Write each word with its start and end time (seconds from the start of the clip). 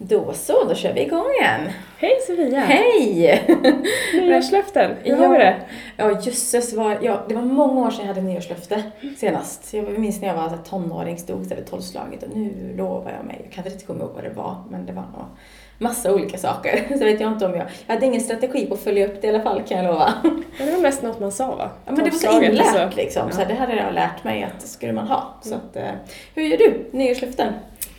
Då 0.00 0.32
så, 0.32 0.64
då 0.64 0.74
kör 0.74 0.92
vi 0.92 1.00
igång 1.02 1.24
igen. 1.40 1.60
Hej 1.98 2.12
Sofia! 2.26 2.60
Hej! 2.60 3.44
Nyårslöften, 4.14 4.90
hur 5.02 5.16
gör 5.16 5.28
vi 5.28 5.38
det? 5.38 5.56
Ja, 5.96 6.20
jösses, 6.22 6.72
var, 6.72 6.98
ja, 7.02 7.20
det 7.28 7.34
var 7.34 7.42
många 7.42 7.86
år 7.86 7.90
sedan 7.90 8.06
jag 8.06 8.14
hade 8.14 8.26
nyårslöfte 8.26 8.82
senast. 9.16 9.74
Jag 9.74 9.98
minns 9.98 10.20
när 10.20 10.28
jag 10.28 10.34
var 10.34 10.58
tonåring, 10.68 11.18
stod 11.18 11.48
där 11.48 11.56
vid 11.56 11.66
tolvslaget 11.66 12.22
och 12.22 12.36
nu 12.36 12.74
lovar 12.76 13.12
jag 13.18 13.26
mig. 13.26 13.40
Jag 13.44 13.52
kan 13.52 13.72
inte 13.72 13.84
komma 13.84 14.00
ihåg 14.00 14.10
vad 14.14 14.24
det 14.24 14.30
var, 14.30 14.56
men 14.70 14.86
det 14.86 14.92
var 14.92 15.02
nog 15.02 15.24
massa 15.78 16.14
olika 16.14 16.38
saker. 16.38 16.84
Så 16.98 17.04
vet 17.04 17.20
jag 17.20 17.32
inte 17.32 17.46
om 17.46 17.54
jag... 17.54 17.66
Jag 17.86 17.94
hade 17.94 18.06
ingen 18.06 18.20
strategi 18.20 18.66
på 18.66 18.74
att 18.74 18.80
följa 18.80 19.06
upp 19.06 19.20
det 19.22 19.26
i 19.26 19.30
alla 19.30 19.42
fall, 19.42 19.62
kan 19.68 19.76
jag 19.78 19.86
lova. 19.86 20.12
Men 20.58 20.66
det 20.66 20.72
var 20.72 20.80
mest 20.80 21.02
något 21.02 21.20
man 21.20 21.32
sa 21.32 21.46
va? 21.54 21.70
Ja, 21.86 21.92
men 21.92 22.04
det 22.04 22.10
var 22.10 22.18
så 22.18 22.42
inlärt 22.42 22.66
så- 22.92 22.96
liksom. 22.96 23.22
Ja. 23.26 23.32
Så 23.34 23.40
här, 23.40 23.48
det 23.48 23.54
hade 23.54 23.76
jag 23.76 23.94
lärt 23.94 24.24
mig 24.24 24.42
att 24.42 24.62
skulle 24.68 24.92
man 24.92 25.06
ha. 25.08 25.34
Så 25.42 25.48
Mm. 25.54 25.60
att, 25.70 25.76
eh, 25.76 25.82
hur 26.34 26.42
gör 26.42 26.56
du? 26.58 26.84
Nyårslöften? 26.98 27.52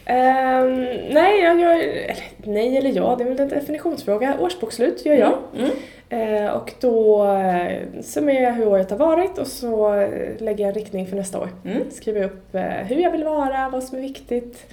Ehm, 0.06 0.74
nej, 1.10 1.40
jag 1.44 1.60
gör... 1.60 1.80
Eller, 1.80 2.24
nej 2.44 2.78
eller 2.78 2.90
ja, 2.90 3.16
det 3.18 3.24
är 3.24 3.30
väl 3.30 3.40
en 3.40 3.50
definitionsfråga. 3.50 4.38
Årsbokslut 4.40 5.06
gör 5.06 5.16
jag. 5.16 5.38
Mm. 5.58 5.72
Eh, 6.10 6.52
och 6.52 6.74
då 6.80 7.26
eh, 7.26 8.02
summerar 8.02 8.42
jag 8.42 8.54
hur 8.54 8.68
året 8.68 8.90
har 8.90 8.98
varit 8.98 9.38
och 9.38 9.48
så 9.48 9.94
eh, 9.94 10.42
lägger 10.42 10.64
jag 10.64 10.68
en 10.68 10.74
riktning 10.74 11.08
för 11.08 11.16
nästa 11.16 11.40
år. 11.40 11.50
Mm. 11.66 11.92
Skriver 11.92 12.24
upp 12.24 12.56
eh, 12.56 12.62
hur 12.64 13.02
jag 13.02 13.12
vill 13.12 13.24
vara, 13.24 13.70
vad 13.70 13.84
som 13.84 13.98
är 13.98 14.02
viktigt. 14.02 14.66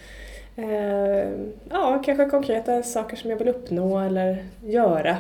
Eh, 0.57 1.29
ja, 1.71 2.03
kanske 2.05 2.25
konkreta 2.25 2.83
saker 2.83 3.17
som 3.17 3.31
jag 3.31 3.37
vill 3.37 3.49
uppnå 3.49 3.99
eller 3.99 4.45
göra. 4.65 5.17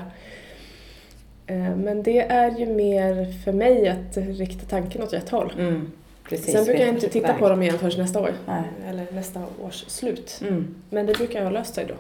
Eh, 1.47 1.77
men 1.77 2.03
det 2.03 2.21
är 2.21 2.59
ju 2.59 2.67
mer 2.67 3.43
för 3.45 3.53
mig 3.53 3.89
att 3.89 4.17
rikta 4.17 4.67
tanken 4.67 5.03
åt 5.03 5.13
rätt 5.13 5.29
håll. 5.29 5.53
Mm. 5.59 5.93
Precis. 6.29 6.53
Sen 6.53 6.65
brukar 6.65 6.81
jag 6.81 6.89
inte 6.95 7.09
titta 7.09 7.29
väg. 7.33 7.39
på 7.39 7.49
dem 7.49 7.63
igen 7.63 7.79
förrän 7.79 7.99
nästa 8.01 8.21
år. 8.21 8.33
Nej. 8.47 8.63
Eller 8.89 9.07
nästa 9.13 9.41
års 9.63 9.85
slut. 9.87 10.39
Mm. 10.43 10.75
Men 10.91 11.07
det 11.07 11.13
brukar 11.19 11.39
jag 11.39 11.45
ha 11.47 11.51
löst 11.53 11.75
sig 11.75 11.85
då. 11.87 11.95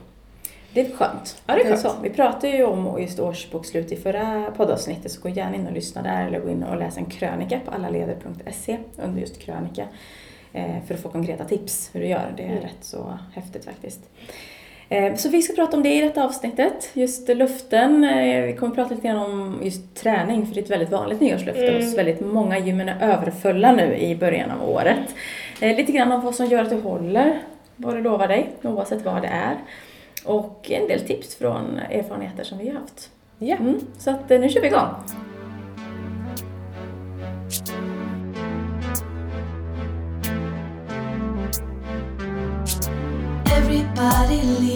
Det 0.72 0.80
är 0.80 0.96
skönt. 0.96 1.42
Ja, 1.46 1.54
det 1.54 1.60
är 1.60 1.64
skönt. 1.68 1.80
Så. 1.80 1.92
Vi 2.02 2.10
pratade 2.10 2.56
ju 2.56 2.64
om 2.64 3.00
just 3.02 3.20
årsbokslut 3.20 3.92
i 3.92 3.96
förra 3.96 4.50
poddavsnittet 4.56 5.12
så 5.12 5.20
gå 5.20 5.28
gärna 5.28 5.56
in 5.56 5.66
och 5.66 5.72
lyssna 5.72 6.02
där 6.02 6.26
eller 6.26 6.40
gå 6.40 6.48
in 6.50 6.62
och 6.62 6.76
läs 6.76 6.96
en 6.96 7.04
krönika 7.06 7.60
på 7.64 7.70
allaleder.se 7.70 8.78
under 8.96 9.20
just 9.20 9.38
krönika 9.38 9.88
eh, 10.52 10.82
för 10.86 10.94
att 10.94 11.00
få 11.00 11.08
konkreta 11.08 11.44
tips 11.44 11.90
hur 11.92 12.00
du 12.00 12.06
gör. 12.06 12.34
Det 12.36 12.42
är 12.42 12.46
Mm. 12.50 12.62
rätt 12.62 12.76
så 12.80 13.18
häftigt 13.34 13.64
faktiskt. 13.64 14.00
Eh, 14.88 15.14
Så 15.14 15.28
vi 15.28 15.42
ska 15.42 15.52
prata 15.54 15.76
om 15.76 15.82
det 15.82 15.94
i 15.94 16.00
detta 16.00 16.24
avsnittet, 16.24 16.90
just 16.92 17.28
luften. 17.28 18.04
Eh, 18.04 18.42
Vi 18.42 18.52
kommer 18.52 18.74
prata 18.74 18.94
lite 18.94 19.06
grann 19.08 19.16
om 19.16 19.60
just 19.62 19.94
träning, 19.94 20.46
för 20.46 20.54
det 20.54 20.60
är 20.60 20.64
ett 20.64 20.70
väldigt 20.70 20.90
vanligt 20.90 21.20
nyårslöfte 21.20 21.68
Mm. 21.68 21.84
hos 21.84 21.98
väldigt 21.98 22.20
många. 22.20 22.58
Gymmen 22.58 22.88
är 22.88 23.08
överfulla 23.12 23.72
nu 23.72 23.96
i 23.96 24.16
början 24.16 24.50
av 24.50 24.68
året. 24.70 25.14
Eh, 25.60 25.76
Lite 25.76 25.92
grann 25.92 26.12
om 26.12 26.20
vad 26.20 26.34
som 26.34 26.46
gör 26.46 26.62
att 26.62 26.70
du 26.70 26.80
håller 26.80 27.38
vad 27.76 27.94
du 27.94 28.00
lovar 28.02 28.28
dig, 28.28 28.50
oavsett 28.62 29.04
vad 29.04 29.22
det 29.22 29.28
är. 29.28 29.56
Och 30.24 30.70
en 30.70 30.88
del 30.88 31.00
tips 31.00 31.34
från 31.36 31.78
erfarenheter 31.90 32.44
som 32.44 32.58
vi 32.58 32.68
har 32.68 32.74
haft. 32.80 33.10
Ja. 33.38 33.56
Mm, 33.56 33.80
så 33.98 34.10
att 34.10 34.28
nu 34.28 34.48
kör 34.48 34.60
vi 34.60 34.66
igång. 34.66 34.88
Everybody 43.56 44.42
leads. 44.60 44.75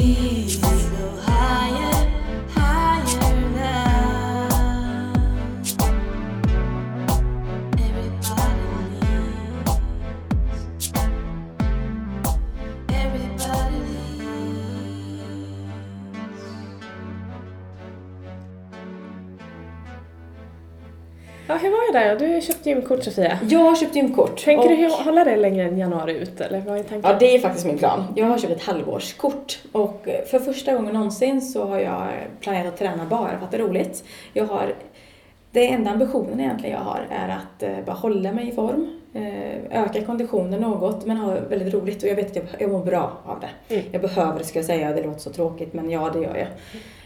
Ja, 21.93 21.99
där? 21.99 22.19
Du 22.19 22.27
har 22.27 22.33
ju 22.33 22.41
köpt 22.41 22.65
gymkort 22.65 23.03
Sofia. 23.03 23.39
Jag 23.49 23.59
har 23.59 23.75
köpt 23.75 23.95
gymkort. 23.95 24.43
Tänker 24.43 24.71
och- 24.71 24.77
du 24.77 24.89
hålla 25.03 25.23
det 25.23 25.35
längre 25.35 25.63
än 25.63 25.77
januari 25.77 26.17
ut 26.17 26.41
eller 26.41 26.59
vad 26.59 26.77
är 26.77 26.83
tanken? 26.83 27.11
Ja, 27.11 27.17
det 27.19 27.35
är 27.35 27.39
faktiskt 27.39 27.65
min 27.65 27.77
plan. 27.77 28.03
Jag 28.15 28.25
har 28.25 28.37
köpt 28.37 28.53
ett 28.53 28.63
halvårskort 28.63 29.59
och 29.71 30.07
eh, 30.07 30.25
för 30.25 30.39
första 30.39 30.73
gången 30.73 30.93
någonsin 30.93 31.41
så 31.41 31.65
har 31.65 31.79
jag 31.79 32.07
planerat 32.39 32.67
att 32.67 32.79
träna 32.79 33.05
bara 33.05 33.37
för 33.37 33.45
att 33.45 33.51
det 33.51 33.57
är 33.57 33.61
roligt. 33.61 34.03
Jag 34.33 34.45
har, 34.45 34.73
det 35.51 35.67
enda 35.67 35.91
ambitionen 35.91 36.39
egentligen 36.39 36.75
jag 36.75 36.83
har 36.83 37.07
är 37.09 37.29
att 37.29 37.63
eh, 37.63 37.85
bara 37.85 37.95
hålla 37.95 38.31
mig 38.31 38.47
i 38.47 38.51
form, 38.51 38.99
eh, 39.13 39.83
öka 39.83 40.01
konditionen 40.05 40.61
något 40.61 41.05
men 41.05 41.17
ha 41.17 41.33
väldigt 41.49 41.73
roligt 41.73 42.03
och 42.03 42.09
jag 42.09 42.15
vet 42.15 42.29
att 42.29 42.35
jag, 42.35 42.45
jag 42.59 42.69
mår 42.71 42.85
bra 42.85 43.11
av 43.25 43.39
det. 43.39 43.73
Mm. 43.75 43.85
Jag 43.91 44.01
behöver 44.01 44.39
det 44.39 44.45
ska 44.45 44.59
jag 44.59 44.65
säga, 44.65 44.93
det 44.93 45.03
låter 45.03 45.19
så 45.19 45.29
tråkigt 45.29 45.73
men 45.73 45.89
ja 45.89 46.09
det 46.13 46.19
gör 46.19 46.35
jag. 46.35 46.47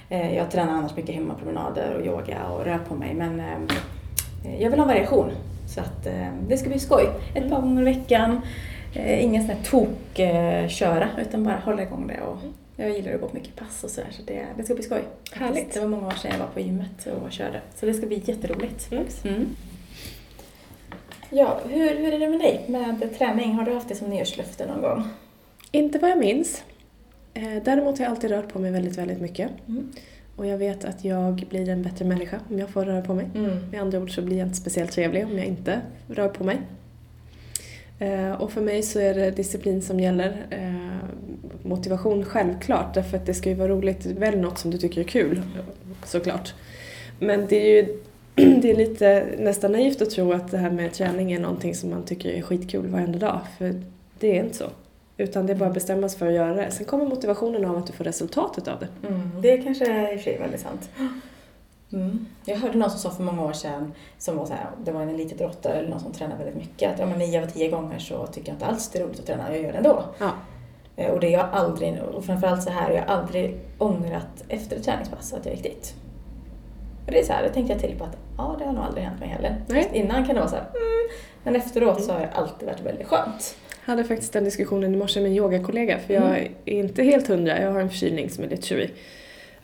Eh, 0.09 0.35
jag 0.37 0.51
tränar 0.51 0.73
annars 0.73 0.95
mycket 0.95 1.15
hemmapromenader 1.15 1.95
och 1.99 2.05
yoga 2.05 2.37
och 2.49 2.65
rör 2.65 2.79
på 2.87 2.95
mig 2.95 3.13
men 3.13 3.39
eh, 3.39 3.45
jag 4.59 4.69
vill 4.69 4.79
ha 4.79 4.85
variation. 4.85 5.31
Så 5.67 5.79
att 5.81 6.07
eh, 6.07 6.27
det 6.47 6.57
ska 6.57 6.69
bli 6.69 6.79
skoj. 6.79 7.09
Ett 7.35 7.49
par 7.49 7.61
gånger 7.61 7.81
i 7.81 7.85
veckan. 7.85 8.41
Eh, 8.93 9.23
ingen 9.23 9.47
sån 9.47 9.55
här 9.55 9.63
tok-köra 9.63 11.09
utan 11.21 11.43
bara 11.43 11.55
hålla 11.65 11.81
igång 11.83 12.07
det. 12.07 12.21
Och 12.21 12.37
jag 12.75 12.89
gillar 12.89 13.13
att 13.13 13.21
gå 13.21 13.27
på 13.27 13.35
mycket 13.35 13.55
pass 13.55 13.83
och 13.83 13.89
sådär 13.89 14.07
så 14.11 14.21
det, 14.23 14.45
det 14.57 14.63
ska 14.63 14.73
bli 14.73 14.83
skoj. 14.83 15.01
Härligt. 15.33 15.73
Det 15.73 15.79
var 15.79 15.87
många 15.87 16.07
år 16.07 16.11
sedan 16.11 16.31
jag 16.31 16.39
var 16.39 16.47
på 16.47 16.59
gymmet 16.59 17.07
och 17.23 17.31
körde. 17.31 17.61
Så 17.75 17.85
det 17.85 17.93
ska 17.93 18.07
bli 18.07 18.21
jätteroligt. 18.25 18.91
Mm. 18.91 19.05
Mm. 19.23 19.45
Ja, 21.29 21.59
hur, 21.69 21.95
hur 21.97 22.13
är 22.13 22.19
det 22.19 22.29
med 22.29 22.39
dig 22.39 22.65
med 22.67 23.17
träning? 23.17 23.53
Har 23.53 23.65
du 23.65 23.73
haft 23.73 23.89
det 23.89 23.95
som 23.95 24.09
nyårslöfte 24.09 24.65
någon 24.65 24.81
gång? 24.81 25.03
Inte 25.71 25.99
vad 25.99 26.11
jag 26.11 26.17
minns. 26.17 26.63
Eh, 27.33 27.63
Däremot 27.63 27.97
har 27.97 28.05
jag 28.05 28.11
alltid 28.11 28.31
rört 28.31 28.53
på 28.53 28.59
mig 28.59 28.71
väldigt, 28.71 28.97
väldigt 28.97 29.21
mycket. 29.21 29.49
Mm. 29.67 29.91
Och 30.35 30.45
jag 30.45 30.57
vet 30.57 30.85
att 30.85 31.05
jag 31.05 31.33
blir 31.49 31.69
en 31.69 31.83
bättre 31.83 32.05
människa 32.05 32.39
om 32.49 32.59
jag 32.59 32.69
får 32.69 32.85
röra 32.85 33.01
på 33.01 33.13
mig. 33.13 33.27
Mm. 33.35 33.51
Med 33.71 33.81
andra 33.81 33.99
ord 33.99 34.15
så 34.15 34.21
blir 34.21 34.37
jag 34.37 34.47
inte 34.47 34.57
speciellt 34.57 34.91
trevlig 34.91 35.25
om 35.25 35.37
jag 35.37 35.47
inte 35.47 35.81
rör 36.07 36.27
på 36.29 36.43
mig. 36.43 36.61
Eh, 37.99 38.31
Och 38.31 38.51
för 38.51 38.61
mig 38.61 38.83
så 38.83 38.99
är 38.99 39.13
det 39.13 39.31
disciplin 39.31 39.81
som 39.81 39.99
gäller. 39.99 40.45
Eh, 40.49 40.75
Motivation 41.63 42.25
självklart, 42.25 42.93
därför 42.93 43.17
att 43.17 43.25
det 43.25 43.33
ska 43.33 43.49
ju 43.49 43.55
vara 43.55 43.67
roligt. 43.69 44.05
Välj 44.05 44.37
något 44.37 44.57
som 44.57 44.71
du 44.71 44.77
tycker 44.77 45.01
är 45.01 45.05
kul, 45.05 45.41
såklart. 46.05 46.53
Men 47.19 47.45
det 47.49 47.55
är 47.55 47.75
ju 47.75 47.97
det 48.61 48.71
är 48.71 48.75
lite 48.75 49.25
nästan 49.39 49.71
naivt 49.71 50.01
att 50.01 50.09
tro 50.09 50.33
att 50.33 50.51
det 50.51 50.57
här 50.57 50.69
med 50.71 50.93
träning 50.93 51.31
är 51.31 51.39
någonting 51.39 51.75
som 51.75 51.89
man 51.89 52.03
tycker 52.03 52.29
är 52.29 52.41
skitkul 52.41 52.87
varenda 52.87 53.19
dag, 53.19 53.39
för 53.57 53.81
det 54.19 54.37
är 54.39 54.43
inte 54.43 54.57
så. 54.57 54.65
Utan 55.17 55.45
det 55.45 55.53
är 55.53 55.57
bara 55.57 55.67
att 55.69 55.73
bestämma 55.73 56.09
sig 56.09 56.19
för 56.19 56.27
att 56.27 56.33
göra 56.33 56.53
det. 56.53 56.71
Sen 56.71 56.85
kommer 56.85 57.05
motivationen 57.05 57.65
av 57.65 57.77
att 57.77 57.87
du 57.87 57.93
får 57.93 58.03
resultatet 58.03 58.67
av 58.67 58.79
det. 58.79 59.07
Mm, 59.07 59.41
det 59.41 59.57
kanske 59.57 59.85
är 59.91 60.13
i 60.13 60.15
och 60.15 60.19
för 60.19 60.23
sig 60.23 60.37
väldigt 60.39 60.61
sant. 60.61 60.89
Mm. 61.93 62.25
Jag 62.45 62.57
hörde 62.57 62.77
någon 62.77 62.89
som 62.89 62.99
sa 62.99 63.09
för 63.11 63.23
många 63.23 63.43
år 63.45 63.53
sedan, 63.53 63.93
som 64.17 64.37
var 64.37 64.45
så 64.45 64.53
här, 64.53 64.67
det 64.83 64.91
var 64.91 65.01
en 65.01 65.09
elitidrottare 65.09 65.73
eller 65.73 65.89
någon 65.89 65.99
som 65.99 66.11
tränar 66.11 66.37
väldigt 66.37 66.55
mycket, 66.55 66.93
att 66.93 66.99
ja, 66.99 67.05
men 67.05 67.19
nio 67.19 67.43
av 67.43 67.47
tio 67.47 67.69
gånger 67.69 67.99
så 67.99 68.27
tycker 68.27 68.47
jag 68.49 68.55
inte 68.55 68.65
alls 68.65 68.89
det 68.89 68.99
är 68.99 69.03
roligt 69.03 69.19
att 69.19 69.25
träna, 69.25 69.43
jag 69.55 69.61
gör 69.63 69.71
det 69.71 69.77
ändå. 69.77 70.03
Ja. 70.19 70.31
Eh, 70.95 71.11
Och 71.11 71.19
det 71.19 71.29
jag 71.29 71.49
aldrig, 71.51 72.01
och 72.15 72.25
framförallt 72.25 72.63
så 72.63 72.69
här, 72.69 72.91
jag 72.91 73.01
har 73.01 73.15
aldrig 73.15 73.59
ångrat 73.77 74.43
efter 74.49 74.75
ett 74.75 74.83
träningspass 74.83 75.33
att 75.33 75.45
jag 75.45 75.55
gick 75.55 75.63
dit. 75.63 75.93
Och 77.05 77.11
det 77.11 77.19
är 77.19 77.23
så 77.23 77.33
här, 77.33 77.43
det 77.43 77.49
tänkte 77.49 77.73
jag 77.73 77.81
till 77.81 77.95
på 77.97 78.03
att 78.03 78.17
ja, 78.37 78.55
det 78.59 78.65
har 78.65 78.73
nog 78.73 78.83
aldrig 78.83 79.03
hänt 79.05 79.19
mig 79.19 79.29
heller. 79.29 79.63
Nej. 79.67 79.77
Just 79.83 79.93
Innan 79.95 80.25
kan 80.25 80.35
det 80.35 80.41
vara 80.41 80.49
så 80.49 80.55
här, 80.55 80.63
mm, 80.63 81.09
men 81.43 81.55
efteråt 81.55 82.03
så 82.03 82.11
har 82.13 82.19
det 82.19 82.29
alltid 82.31 82.67
varit 82.67 82.81
väldigt 82.81 83.07
skönt. 83.07 83.55
Jag 83.85 83.91
hade 83.91 84.03
faktiskt 84.03 84.33
den 84.33 84.43
diskussionen 84.43 84.93
i 84.93 84.97
morse 84.97 85.21
med 85.21 85.29
en 85.31 85.37
yogakollega 85.37 85.99
för 85.99 86.13
jag 86.13 86.23
Mm. 86.23 86.51
är 86.65 86.79
inte 86.79 87.03
helt 87.03 87.27
hundra, 87.27 87.61
jag 87.61 87.71
har 87.71 87.79
en 87.79 87.89
förkylning 87.89 88.29
som 88.29 88.43
är 88.43 88.47
lite 88.49 88.67
tjurig. 88.67 88.93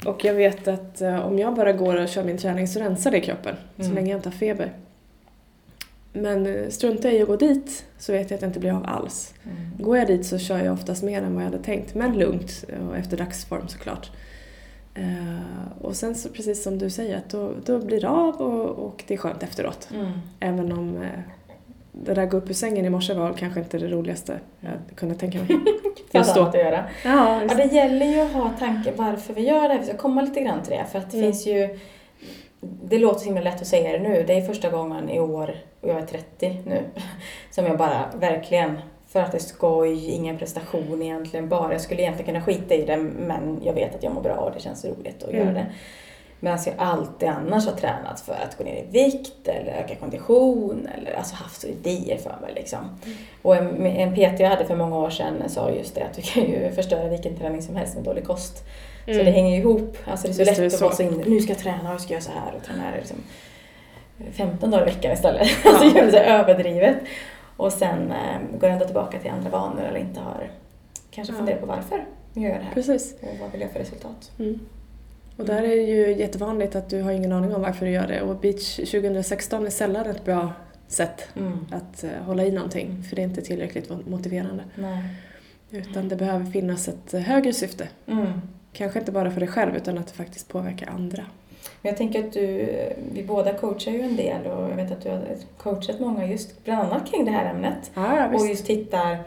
Och 0.06 0.26
jag 0.26 0.34
vet 0.34 0.68
att 0.68 1.02
eh, 1.02 1.26
om 1.28 1.40
jag 1.40 1.56
bara 1.56 1.72
går 1.74 2.02
och 2.02 2.10
kör 2.10 2.24
min 2.24 2.38
träning 2.38 2.68
så 2.68 2.80
rensar 2.80 3.12
det 3.12 3.20
kroppen, 3.22 3.56
så 3.78 3.84
Mm. 3.84 3.96
länge 3.96 4.10
jag 4.12 4.18
inte 4.18 4.30
har 4.30 4.34
feber. 4.34 4.72
Men 6.14 6.46
eh, 6.48 6.70
struntar 6.70 7.10
jag 7.10 7.18
i 7.18 7.22
att 7.22 7.28
gå 7.28 7.36
dit 7.36 7.86
så 7.98 8.12
vet 8.12 8.30
jag 8.32 8.36
att 8.36 8.42
jag 8.42 8.50
inte 8.50 8.60
blir 8.60 8.72
av 8.72 8.86
alls. 8.88 9.34
Går 9.80 9.98
jag 9.98 10.08
dit 10.08 10.26
så 10.26 10.38
kör 10.38 10.60
jag 10.64 10.74
oftast 10.74 11.04
mer 11.04 11.22
än 11.22 11.34
vad 11.36 11.44
jag 11.44 11.52
hade 11.52 11.64
tänkt, 11.64 11.96
men 11.96 12.18
lugnt 12.20 12.66
och 12.90 12.98
efter 12.98 13.18
dagsform 13.18 13.68
såklart. 13.68 14.12
Eh, 14.94 15.82
och 15.82 15.96
sen 15.96 16.16
så 16.16 16.30
precis 16.30 16.64
som 16.64 16.78
du 16.78 16.90
säger, 16.90 17.18
att 17.18 17.30
då, 17.30 17.52
då 17.66 17.80
blir 17.80 18.02
det 18.02 18.10
av 18.10 18.36
och, 18.42 18.86
och 18.86 19.04
det 19.08 19.14
är 19.14 19.18
skönt 19.18 19.44
efteråt. 19.44 19.90
Mm. 19.94 20.12
Även 20.40 20.72
om 20.72 20.98
eh, 21.02 21.10
det 21.92 22.14
där 22.14 22.26
gå 22.26 22.38
upp 22.38 22.50
ur 22.50 22.54
sängen 22.54 22.86
i 22.86 22.90
morse 22.90 23.14
var 23.14 23.34
kanske 23.34 23.60
inte 23.60 23.78
det 23.78 23.88
roligaste 23.88 24.40
jag 24.60 24.98
kunde 24.98 25.16
tänka 25.16 25.38
mig. 25.38 25.48
Just 26.14 26.36
då. 26.36 26.42
att 26.44 26.54
göra. 26.56 26.84
Ja, 27.06 27.42
Ja, 27.50 27.56
det 27.56 27.64
gäller 27.76 28.06
ju 28.06 28.20
att 28.22 28.32
ha 28.32 28.50
tanke 28.60 28.92
varför 28.96 29.34
vi 29.34 29.42
gör 29.42 29.62
det 29.62 29.74
här. 29.74 29.80
Vi 29.80 29.86
ska 29.86 29.98
komma 29.98 30.22
lite 30.22 30.42
grann 30.42 30.62
till 30.64 30.72
det. 30.72 30.86
För 30.92 31.00
att 31.00 31.12
det 31.12 31.18
Mm. 31.18 31.32
finns 31.32 31.48
ju... 31.48 31.80
Det 32.62 32.98
låter 33.00 33.20
så 33.20 33.26
himla 33.26 33.42
lätt 33.42 33.62
att 33.62 33.68
säga 33.68 33.92
det 33.92 34.10
nu. 34.10 34.24
Det 34.28 34.34
är 34.34 34.42
första 34.42 34.70
gången 34.70 35.10
i 35.10 35.20
år, 35.20 35.56
och 35.82 35.90
jag 35.90 35.98
är 35.98 36.06
30 36.06 36.58
nu, 36.66 36.82
som 37.52 37.66
jag 37.66 37.78
bara 37.78 38.06
verkligen 38.20 38.78
för 39.08 39.20
att 39.20 39.32
det 39.32 39.38
är 39.38 39.40
skoj, 39.40 40.10
ingen 40.10 40.38
prestation 40.38 41.02
egentligen 41.02 41.50
bara. 41.50 41.72
Jag 41.72 41.82
skulle 41.82 42.02
egentligen 42.02 42.34
kunna 42.34 42.46
skita 42.46 42.74
i 42.76 42.86
det 42.86 42.98
men 42.98 43.60
jag 43.64 43.74
vet 43.74 43.96
att 43.96 44.04
jag 44.04 44.14
mår 44.14 44.22
bra 44.22 44.36
och 44.36 44.52
det 44.54 44.60
känns 44.60 44.86
roligt 44.86 45.24
att 45.24 45.30
Mm. 45.30 45.42
göra 45.46 45.54
det. 45.54 45.66
Medan 46.44 46.60
jag 46.66 46.76
alltid 46.78 47.30
annars 47.30 47.66
har 47.66 47.74
tränat 47.74 48.20
för 48.20 48.34
att 48.34 48.58
gå 48.58 48.64
ner 48.64 48.76
i 48.76 48.86
vikt 48.92 49.48
eller 49.48 49.72
öka 49.72 49.96
kondition 49.96 50.88
eller 50.98 51.14
alltså 51.14 51.36
haft 51.36 51.64
idéer 51.64 52.18
för 52.18 52.38
mig 52.42 52.52
liksom. 52.56 52.80
Mm. 53.06 53.18
Och 53.42 53.56
en, 53.56 53.86
en 53.86 54.14
PT 54.14 54.40
jag 54.40 54.50
hade 54.50 54.66
för 54.66 54.76
många 54.76 54.98
år 54.98 55.10
sedan 55.10 55.44
sa 55.50 55.70
just 55.72 55.96
det 55.96 56.02
att 56.04 56.14
du 56.14 56.22
kan 56.22 56.44
ju 56.44 56.72
förstöra 56.72 57.10
vilken 57.10 57.38
träning 57.38 57.62
som 57.62 57.76
helst 57.76 57.96
med 57.96 58.04
dålig 58.04 58.26
kost. 58.28 58.58
Så 59.06 59.12
Mm. 59.12 59.26
det 59.26 59.32
hänger 59.32 59.52
ju 59.56 59.62
ihop. 59.62 59.98
Alltså 60.06 60.28
det 60.28 60.34
är 60.34 60.36
så 60.36 60.42
är 60.42 60.46
lätt 60.66 60.74
att 60.74 60.82
vara 60.82 60.92
så. 60.92 60.98
så 60.98 61.04
inne. 61.04 61.24
Nu 61.28 61.40
ska 61.40 61.52
jag 61.54 61.60
träna 61.60 61.88
och 61.90 61.94
jag 61.94 62.02
ska 62.02 62.14
göra 62.14 62.22
så 62.24 62.32
här 62.32 62.54
och 62.58 62.64
träna 62.64 62.84
liksom 62.96 63.18
15 64.32 64.72
dagar 64.72 64.82
i 64.82 64.86
veckan 64.86 65.12
istället. 65.12 65.48
alltså 65.66 65.86
gör 65.98 66.06
det 66.06 66.12
så 66.12 66.18
här 66.18 66.40
överdrivet. 66.40 66.96
Och 67.58 67.74
sen 67.74 68.12
eh, 68.12 68.42
går 68.60 68.70
jag 68.70 68.72
ändå 68.72 68.86
tillbaka 68.86 69.20
till 69.20 69.32
andra 69.32 69.50
vanor 69.50 69.84
eller 69.84 70.00
inte 70.00 70.20
har 70.20 70.50
kanske 71.12 71.34
Ja. 71.34 71.38
funderat 71.38 71.60
på 71.60 71.66
varför 71.66 72.06
jag 72.34 72.44
gör 72.44 72.50
det 72.60 72.64
här. 72.66 72.74
Precis. 72.74 73.16
Och 73.22 73.38
vad 73.42 73.52
vill 73.52 73.62
jag 73.62 73.72
för 73.72 73.80
resultat? 73.80 74.32
Mm. 74.40 74.60
Och 75.38 75.46
där 75.46 75.64
är 75.64 75.68
det 75.68 75.84
ju 75.84 76.16
jättevanligt 76.16 76.76
att 76.76 76.90
du 76.90 77.02
har 77.02 77.12
ingen 77.12 77.32
aning 77.32 77.56
om 77.56 77.62
varför 77.62 77.86
du 77.86 77.92
gör 77.92 78.08
det 78.08 78.22
och 78.22 78.36
Beach 78.36 78.76
2016 78.76 79.66
är 79.66 79.70
sällan 79.70 80.06
ett 80.10 80.26
bra 80.26 80.54
sätt 80.88 81.28
Mm. 81.36 81.66
att 81.72 82.04
eh, 82.04 82.10
hålla 82.26 82.44
i 82.46 82.52
någonting 82.52 83.04
för 83.10 83.16
det 83.16 83.22
är 83.22 83.24
inte 83.24 83.42
tillräckligt 83.42 83.90
motiverande. 84.10 84.64
Nej. 84.76 85.04
Utan 85.72 86.10
det 86.10 86.16
behöver 86.16 86.46
finnas 86.46 86.88
ett 86.88 87.14
eh, 87.14 87.22
högre 87.22 87.54
syfte. 87.54 87.88
Mm. 88.08 88.28
Kanske 88.74 89.00
inte 89.00 89.12
bara 89.12 89.32
för 89.32 89.40
dig 89.40 89.50
själv 89.50 89.76
utan 89.76 89.98
att 89.98 90.08
det 90.08 90.14
faktiskt 90.14 90.48
påverkar 90.48 90.88
andra. 90.90 91.24
Men 91.82 91.90
jag 91.90 91.98
tänker 91.98 92.20
att 92.28 92.34
du, 92.34 92.70
vi 93.14 93.24
båda 93.24 93.54
coachar 93.54 93.92
ju 93.92 94.02
en 94.02 94.16
del 94.16 94.46
och 94.46 94.70
jag 94.72 94.76
vet 94.76 94.92
att 94.92 95.02
du 95.02 95.10
har 95.10 95.22
coachat 95.58 96.00
många 96.00 96.26
just 96.28 96.64
bland 96.64 96.82
annat 96.82 97.12
kring 97.12 97.26
det 97.26 97.32
här 97.32 97.54
ämnet. 97.54 97.92
Ja, 97.94 98.28
Och 98.28 98.48
just 98.48 98.66
tittar 98.66 99.18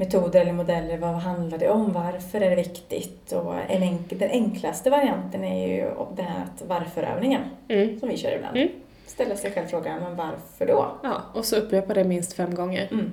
metoder 0.00 0.40
eller 0.40 0.52
modeller, 0.52 0.98
vad 0.98 1.10
handlar 1.14 1.58
det 1.58 1.68
om, 1.68 1.92
varför 1.92 2.40
är 2.40 2.50
det 2.50 2.56
viktigt? 2.56 3.32
Och 3.32 3.54
en 3.68 3.82
enk, 3.82 4.10
den 4.18 4.30
enklaste 4.30 4.90
varianten 4.90 5.44
är 5.44 5.68
ju 5.68 5.90
det 6.16 6.22
här 6.22 6.42
att 6.44 6.62
varför-övningen 6.68 7.40
Mm. 7.68 8.00
som 8.00 8.08
vi 8.08 8.16
kör 8.16 8.32
ibland. 8.36 8.56
Mm. 8.56 8.68
Ställa 9.06 9.36
sig 9.36 9.50
själv 9.52 9.66
frågan, 9.66 10.00
men 10.02 10.16
varför 10.16 10.66
då? 10.66 10.86
Ja, 11.02 11.22
och 11.34 11.44
så 11.44 11.56
upprepa 11.56 11.94
det 11.94 12.04
minst 12.04 12.32
fem 12.32 12.54
gånger. 12.54 12.88
Mm. 12.92 13.12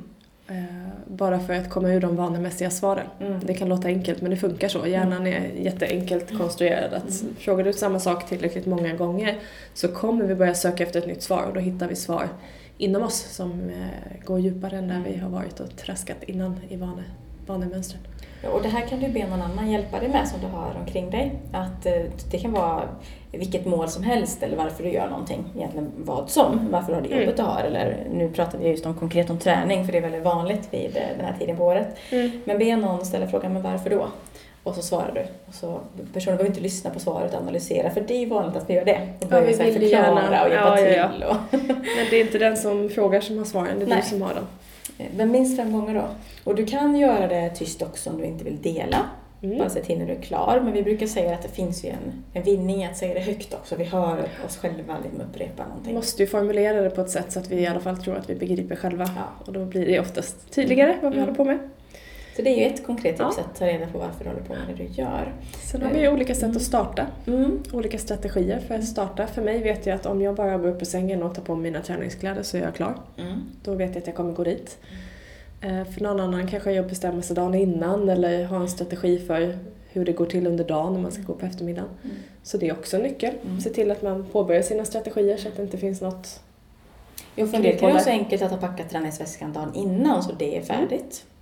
Eh, 0.49 0.87
bara 1.07 1.39
för 1.39 1.53
att 1.53 1.69
komma 1.69 1.89
ur 1.89 2.01
de 2.01 2.15
vanemässiga 2.15 2.69
svaren. 2.69 3.07
Mm. 3.19 3.39
Det 3.45 3.53
kan 3.53 3.69
låta 3.69 3.87
enkelt 3.87 4.21
men 4.21 4.31
det 4.31 4.37
funkar 4.37 4.67
så. 4.67 4.87
Hjärnan 4.87 5.27
är 5.27 5.51
jätteenkelt 5.55 6.37
konstruerad. 6.37 6.93
Att 6.93 7.21
Mm. 7.21 7.35
Frågar 7.39 7.63
du 7.63 7.73
samma 7.73 7.99
sak 7.99 8.27
tillräckligt 8.29 8.65
många 8.65 8.93
gånger 8.95 9.35
så 9.73 9.87
kommer 9.87 10.25
vi 10.25 10.35
börja 10.35 10.53
söka 10.55 10.83
efter 10.83 10.99
ett 10.99 11.07
nytt 11.07 11.23
svar 11.23 11.43
och 11.47 11.53
då 11.53 11.59
hittar 11.59 11.87
vi 11.87 11.95
svar 11.95 12.27
inom 12.77 13.03
oss 13.03 13.19
som 13.35 13.51
eh, 13.69 14.25
går 14.25 14.39
djupare 14.39 14.77
än 14.77 14.87
där 14.87 14.95
Mm. 14.95 15.11
vi 15.13 15.17
har 15.17 15.29
varit 15.29 15.59
och 15.59 15.77
traskat 15.77 16.23
innan 16.23 16.59
i 16.69 16.75
vane, 16.75 17.03
vanemönstren. 17.47 18.01
Ja, 18.43 18.49
Och 18.49 18.61
det 18.61 18.69
här 18.69 18.81
kan 18.87 18.99
du 18.99 19.09
be 19.09 19.27
någon 19.27 19.41
annan 19.41 19.71
hjälpa 19.71 19.99
dig 19.99 20.09
med 20.09 20.27
som 20.27 20.39
du 20.41 20.47
har 20.47 20.75
omkring 20.79 21.09
dig. 21.09 21.31
Att 21.51 21.85
eh, 21.85 21.93
det 22.31 22.37
kan 22.39 22.51
vara 22.51 22.83
vilket 23.31 23.65
mål 23.65 23.87
som 23.89 24.03
helst 24.03 24.43
eller 24.43 24.57
varför 24.57 24.83
du 24.83 24.89
gör 24.89 25.09
någonting. 25.09 25.43
Egentligen 25.57 25.91
vad 25.97 26.29
som. 26.29 26.67
Varför 26.71 26.87
du 26.87 26.93
har 26.95 27.01
det 27.01 27.07
Mm. 27.07 27.19
jobbet 27.19 27.37
du 27.37 27.43
har. 27.43 27.61
Eller 27.63 28.07
nu 28.13 28.29
pratar 28.29 28.57
vi 28.59 28.67
just 28.69 28.85
om 28.85 28.93
konkret 28.93 29.29
om 29.29 29.37
träning 29.39 29.85
för 29.85 29.91
det 29.91 29.97
är 29.97 30.01
väldigt 30.01 30.23
vanligt 30.23 30.67
vid 30.71 30.97
eh, 30.97 31.03
den 31.17 31.25
här 31.25 31.35
tiden 31.39 31.57
på 31.57 31.63
året. 31.65 31.87
Men 32.45 32.57
be 32.57 32.75
någon 32.75 33.05
ställa 33.05 33.27
frågan, 33.27 33.53
men 33.53 33.61
varför 33.61 33.89
då? 33.89 34.07
Och 34.67 34.75
så 34.75 34.81
svarar 34.81 35.11
du. 35.15 35.21
Och 35.47 35.53
så, 35.53 35.79
personen 36.13 36.37
behöver 36.37 36.45
inte 36.49 36.61
lyssna 36.61 36.89
på 36.89 36.99
svaret 36.99 37.33
och 37.33 37.41
analysera 37.41 37.89
för 37.89 38.01
det 38.01 38.13
är 38.13 38.19
ju 38.19 38.25
vanligt 38.25 38.55
att 38.57 38.69
vi 38.69 38.73
gör 38.73 38.85
det. 38.85 39.07
Och 39.19 39.27
Ja, 39.31 39.39
vi 39.39 39.45
vill 39.47 39.55
förklara 39.55 39.81
gärna- 39.81 40.43
och 40.45 40.49
hjälpa 40.51 40.81
ja, 40.81 40.89
ja, 40.89 41.09
till. 41.11 41.23
Och, 41.23 41.35
Men 41.97 42.05
det 42.09 42.15
är 42.17 42.21
inte 42.21 42.37
den 42.37 42.57
som 42.57 42.89
frågar 42.89 43.21
som 43.21 43.37
har 43.37 43.45
svaren, 43.45 43.79
det 43.79 43.85
är 43.85 43.89
Nej. 43.89 43.99
du 44.03 44.09
som 44.09 44.21
har 44.21 44.33
dem. 44.33 44.43
men 45.17 45.31
minst 45.31 45.57
fem 45.57 45.71
gånger 45.73 45.93
då. 45.93 46.03
Och 46.43 46.55
du 46.55 46.65
kan 46.65 46.95
göra 46.95 47.27
det 47.27 47.49
tyst 47.49 47.81
också 47.81 48.09
om 48.09 48.17
du 48.17 48.25
inte 48.25 48.43
vill 48.43 48.61
dela. 48.61 48.97
Mm. 49.41 49.57
Bara 49.57 49.69
se 49.69 49.83
till 49.83 49.99
när 49.99 50.05
du 50.05 50.11
är 50.13 50.21
klar. 50.21 50.61
Men 50.63 50.73
vi 50.73 50.83
brukar 50.83 51.07
säga 51.07 51.33
att 51.33 51.41
det 51.41 51.47
finns 51.49 51.85
ju 51.85 51.89
en, 51.89 52.23
en 52.33 52.43
vinning 52.43 52.83
i 52.83 52.85
att 52.87 52.97
säga 52.97 53.13
det 53.13 53.19
högt 53.19 53.53
också. 53.53 53.75
Vi 53.75 53.83
hör 53.83 54.27
oss 54.45 54.57
själva 54.57 54.95
liksom 55.03 55.21
upprepa 55.21 55.63
Vi 55.63 55.69
någonting. 55.69 55.95
måste 55.95 56.23
ju 56.23 56.27
formulera 56.27 56.81
det 56.81 56.89
på 56.89 57.01
ett 57.01 57.09
sätt 57.09 57.31
så 57.31 57.39
att 57.39 57.49
vi 57.51 57.55
i 57.61 57.67
alla 57.67 57.79
fall 57.79 57.97
tror 57.97 58.15
att 58.17 58.29
vi 58.29 58.35
begriper 58.35 58.75
själva. 58.75 59.03
Ja. 59.15 59.45
Och 59.45 59.53
då 59.53 59.65
blir 59.65 59.85
det 59.85 59.99
oftast 59.99 60.51
tydligare 60.51 60.97
vad 61.01 61.11
vi 61.11 61.17
Mm. 61.17 61.19
håller 61.29 61.37
på 61.37 61.43
med. 61.45 61.59
Så 62.37 62.43
det 62.43 62.49
är 62.49 62.57
ju 62.57 62.73
ett 62.73 62.85
konkret 62.85 63.17
tips 63.17 63.35
Ja. 63.37 63.43
att 63.43 63.59
ta 63.59 63.65
reda 63.65 63.87
på 63.87 63.97
varför 63.97 64.23
du 64.23 64.29
håller 64.29 64.43
på 64.43 64.53
med 64.53 64.61
det 64.67 64.83
du 64.83 64.89
gör. 65.01 65.33
Sen 65.71 65.81
har 65.81 65.93
vi 65.93 65.99
ju 66.01 66.09
olika 66.09 66.35
sätt 66.35 66.55
att 66.55 66.61
starta. 66.61 67.05
Mm. 67.27 67.63
olika 67.73 67.97
strategier 67.97 68.59
för 68.59 68.75
att 68.75 68.85
starta. 68.85 69.27
För 69.27 69.41
mig 69.41 69.63
vet 69.63 69.85
jag 69.85 69.95
att 69.95 70.05
om 70.05 70.21
jag 70.21 70.35
bara 70.35 70.57
går 70.57 70.69
upp 70.69 70.81
ur 70.81 70.85
sängen 70.85 71.23
och 71.23 71.35
tar 71.35 71.41
på 71.41 71.55
mig 71.55 71.63
mina 71.71 71.83
träningskläder 71.83 72.43
så 72.43 72.57
är 72.57 72.61
jag 72.61 72.75
klar. 72.75 72.99
Mm. 73.17 73.41
Då 73.63 73.73
vet 73.73 73.89
jag 73.89 73.97
att 73.97 74.07
jag 74.07 74.15
kommer 74.15 74.33
gå 74.33 74.43
dit. 74.43 74.77
Eh, 75.61 75.83
För 75.83 76.01
någon 76.01 76.19
annan 76.19 76.47
kanske 76.47 76.71
jag 76.71 76.87
bestämmer 76.87 77.21
sig 77.21 77.35
dagen 77.35 77.55
innan 77.55 78.09
eller 78.09 78.43
har 78.45 78.59
en 78.59 78.69
strategi 78.69 79.19
för 79.19 79.57
hur 79.89 80.05
det 80.05 80.11
går 80.11 80.25
till 80.25 80.47
under 80.47 80.63
dagen 80.63 80.93
när 80.93 80.99
man 81.01 81.11
ska 81.11 81.21
gå 81.23 81.33
på 81.33 81.45
eftermiddagen. 81.45 81.89
Mm. 82.03 82.15
Så 82.43 82.57
det 82.57 82.69
är 82.69 82.73
också 82.73 82.97
en 82.97 83.03
nyckel. 83.03 83.33
Mm. 83.45 83.59
Se 83.61 83.69
till 83.69 83.91
att 83.91 84.01
man 84.01 84.25
påbörjar 84.31 84.61
sina 84.61 84.85
strategier 84.85 85.37
så 85.37 85.47
att 85.47 85.55
det 85.55 85.61
inte 85.63 85.77
finns 85.77 86.01
något... 86.01 86.39
Jo, 87.35 87.45
för 87.45 87.53
kan 87.53 87.61
det 87.61 87.71
Kryphål 87.71 87.91
vara 87.91 88.01
så 88.03 88.09
enkelt 88.09 88.41
att 88.41 88.51
ha 88.51 88.57
packat 88.57 88.89
träningsväskan 88.89 89.53
dagen 89.53 89.71
innan 89.75 90.23
så 90.23 90.31
det 90.39 90.57
är 90.57 90.61
färdigt. 90.61 91.25
Eh, 91.25 91.36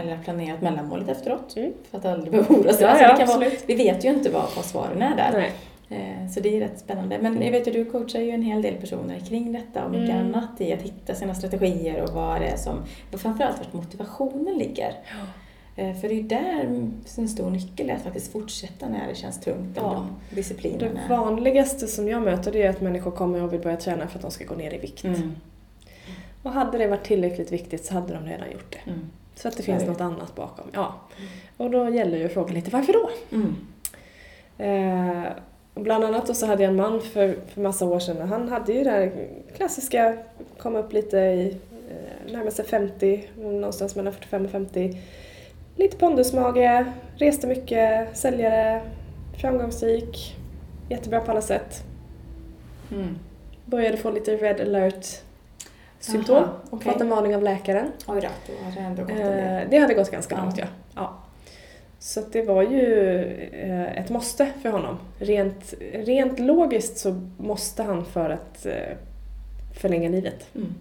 Eller 0.00 0.18
planerat 0.24 0.60
mellanmålet 0.62 1.08
efteråt. 1.08 1.56
Mm. 1.56 1.72
För 1.90 1.98
att 1.98 2.04
aldrig 2.04 2.30
behöva 2.32 2.54
oroa 2.54 2.72
sig. 2.72 2.82
Ja, 2.82 2.88
Alltså, 2.88 3.04
ja, 3.04 3.16
det 3.18 3.24
vara, 3.46 3.50
vi 3.66 3.74
vet 3.74 4.04
ju 4.04 4.08
inte 4.08 4.30
vad, 4.30 4.44
vad 4.56 4.64
svaren 4.64 5.02
är 5.02 5.16
där. 5.16 5.30
Nej. 5.32 5.52
Eh, 5.88 6.28
Så 6.30 6.40
det 6.40 6.56
är 6.56 6.60
rätt 6.60 6.78
spännande. 6.78 7.18
Men 7.20 7.42
jag 7.42 7.52
vet 7.52 7.66
ju 7.68 7.72
du 7.72 7.84
coachar 7.84 8.20
ju 8.20 8.30
en 8.30 8.42
hel 8.42 8.62
del 8.62 8.74
personer 8.74 9.18
kring 9.18 9.52
detta 9.52 9.84
och 9.84 9.90
mycket 9.90 10.14
Mm. 10.14 10.26
annat 10.34 10.60
i 10.60 10.72
att 10.72 10.82
hitta 10.82 11.14
sina 11.14 11.34
strategier 11.34 12.02
och 12.02 12.10
vad 12.10 12.40
det 12.40 12.46
är 12.46 12.56
som, 12.56 12.76
och 13.12 13.20
framförallt 13.20 13.58
vart 13.58 13.72
motivationen 13.72 14.58
ligger. 14.58 14.92
Eh, 15.76 15.94
För 15.94 16.08
det 16.08 16.14
är 16.14 16.16
ju 16.16 16.22
där 16.22 16.84
en 17.18 17.28
stor 17.28 17.50
nyckel 17.50 17.90
är 17.90 17.94
att 17.94 18.02
faktiskt 18.02 18.32
fortsätta 18.32 18.88
när 18.88 19.08
det 19.08 19.14
känns 19.14 19.40
tungt. 19.40 19.76
Ja. 19.76 20.06
Det 20.30 20.36
disciplinen 20.36 20.96
är... 20.96 21.08
vanligaste 21.08 21.86
som 21.86 22.08
jag 22.08 22.22
möter 22.22 22.52
det 22.52 22.62
är 22.62 22.70
att 22.70 22.80
människor 22.80 23.10
kommer 23.10 23.42
och 23.42 23.52
vill 23.52 23.60
börja 23.60 23.76
träna 23.76 24.06
för 24.08 24.18
att 24.18 24.22
de 24.22 24.30
ska 24.30 24.44
gå 24.44 24.54
ner 24.54 24.74
i 24.74 24.78
vikt. 24.78 25.04
Mm. 25.04 25.32
Och 26.42 26.50
hade 26.52 26.78
det 26.78 26.86
varit 26.86 27.04
tillräckligt 27.04 27.52
viktigt 27.52 27.84
så 27.84 27.94
hade 27.94 28.14
de 28.14 28.24
redan 28.26 28.50
gjort 28.52 28.72
det. 28.84 28.90
Mm. 28.90 29.10
Så 29.34 29.48
att 29.48 29.56
det 29.56 29.62
finns 29.62 29.84
något 29.84 30.00
annat 30.00 30.34
bakom. 30.34 30.66
Ja. 30.72 30.94
Och 31.56 31.70
då 31.70 31.88
gäller 31.88 32.18
ju 32.18 32.26
att 32.26 32.32
fråga 32.32 32.52
lite 32.52 32.70
varför 32.70 32.92
då? 32.92 33.10
Mm. 33.32 33.56
Eh, 34.58 35.32
bland 35.74 36.04
annat 36.04 36.36
så 36.36 36.46
hade 36.46 36.62
jag 36.62 36.70
en 36.70 36.76
man 36.76 37.00
för, 37.00 37.36
för 37.48 37.60
massa 37.60 37.84
år 37.84 37.98
sedan 37.98 38.22
och 38.22 38.28
han 38.28 38.48
hade 38.48 38.72
ju 38.72 38.84
det 38.84 38.90
här 38.90 39.28
klassiska, 39.56 40.16
kom 40.58 40.76
upp 40.76 40.92
lite 40.92 41.18
i 41.18 41.56
eh, 41.90 42.32
närmare 42.32 42.50
sig 42.50 42.64
50, 42.64 43.24
någonstans 43.36 43.96
mellan 43.96 44.12
45 44.12 44.44
och 44.44 44.50
50. 44.50 45.00
Lite 45.76 45.96
pondusmage, 45.96 46.84
reste 47.16 47.46
mycket, 47.46 48.16
säljare, 48.16 48.82
framgångsrik, 49.40 50.36
jättebra 50.88 51.20
på 51.20 51.30
alla 51.30 51.42
sätt. 51.42 51.82
Mm. 52.92 53.18
Började 53.64 53.96
få 53.96 54.10
lite 54.10 54.36
red 54.36 54.60
alert 54.60 55.06
symptom. 56.04 56.36
Aha, 56.36 56.52
okej. 56.70 56.92
Fått 56.92 57.00
en 57.00 57.08
varning 57.08 57.36
av 57.36 57.42
läkaren. 57.42 57.86
Oj 58.06 58.20
då, 58.20 58.28
det 58.74 58.80
ändå 58.80 59.02
gått 59.02 59.10
en 59.10 59.16
del. 59.16 59.62
Eh, 59.62 59.70
det 59.70 59.78
hade 59.78 59.94
gått 59.94 60.10
ganska 60.10 60.34
Ja. 60.34 60.42
långt 60.42 60.58
ja. 60.58 60.64
ja. 60.94 61.18
Så 61.98 62.20
det 62.32 62.42
var 62.42 62.62
ju 62.62 63.14
eh, 63.52 63.98
ett 63.98 64.10
måste 64.10 64.48
för 64.62 64.68
honom. 64.68 64.98
Rent, 65.18 65.74
rent 65.92 66.38
logiskt 66.38 66.98
så 66.98 67.28
måste 67.38 67.82
han 67.82 68.04
för 68.04 68.30
att 68.30 68.66
eh, 68.66 68.72
förlänga 69.80 70.08
livet. 70.08 70.46
Mm. 70.54 70.74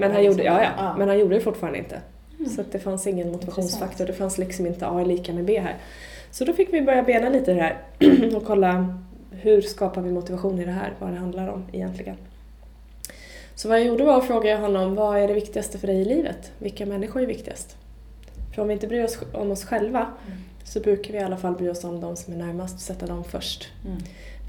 Men 0.00 0.12
han, 0.12 0.24
gjorde, 0.24 0.36
liksom. 0.36 0.56
ja, 0.56 0.62
ja, 0.76 0.94
men 0.98 1.08
han 1.08 1.18
gjorde 1.18 1.34
det 1.34 1.40
fortfarande 1.40 1.78
inte. 1.78 2.00
Mm. 2.38 2.50
Så 2.50 2.62
det 2.70 2.78
fanns 2.78 3.06
ingen 3.06 3.32
motivationsfaktor. 3.32 4.06
Det 4.06 4.12
fanns 4.12 4.38
liksom 4.38 4.66
inte 4.66 4.86
A 4.86 5.00
är 5.00 5.04
lika 5.04 5.32
med 5.32 5.44
B 5.44 5.60
här. 5.60 5.76
Så 6.30 6.44
då 6.44 6.52
fick 6.52 6.72
vi 6.72 6.82
börja 6.82 7.02
bena 7.02 7.28
lite 7.28 7.50
i 7.50 7.54
det 7.54 7.60
här 7.62 7.76
och 8.36 8.44
kolla 8.44 8.98
hur 9.30 9.60
skapar 9.60 10.02
vi 10.02 10.12
motivation 10.12 10.60
i 10.60 10.64
det 10.64 10.70
här? 10.70 10.92
Vad 10.98 11.10
det 11.10 11.16
handlar 11.16 11.48
om 11.48 11.64
egentligen. 11.72 12.16
Så 13.56 13.68
vad 13.68 13.78
jag 13.80 13.86
gjorde 13.86 14.04
var 14.04 14.18
att 14.18 14.24
fråga 14.26 14.58
honom 14.58 14.94
vad 14.94 15.18
är 15.18 15.28
det 15.28 15.34
viktigaste 15.34 15.78
för 15.78 15.86
dig 15.86 15.96
i 16.00 16.04
livet? 16.04 16.52
Vilka 16.58 16.86
människor 16.86 17.22
är 17.22 17.26
viktigast? 17.26 17.76
För 18.54 18.62
om 18.62 18.68
vi 18.68 18.74
inte 18.74 18.86
bryr 18.86 19.04
oss 19.04 19.18
om 19.32 19.50
oss 19.50 19.64
själva 19.64 19.98
Mm. 20.26 20.38
så 20.64 20.80
brukar 20.80 21.12
vi 21.12 21.18
i 21.18 21.22
alla 21.22 21.36
fall 21.36 21.54
bry 21.54 21.68
oss 21.68 21.84
om 21.84 22.00
de 22.00 22.16
som 22.16 22.32
är 22.34 22.36
närmast 22.38 22.74
och 22.74 22.80
sätta 22.80 23.06
dem 23.06 23.24
först. 23.24 23.68
Mm. 23.86 23.98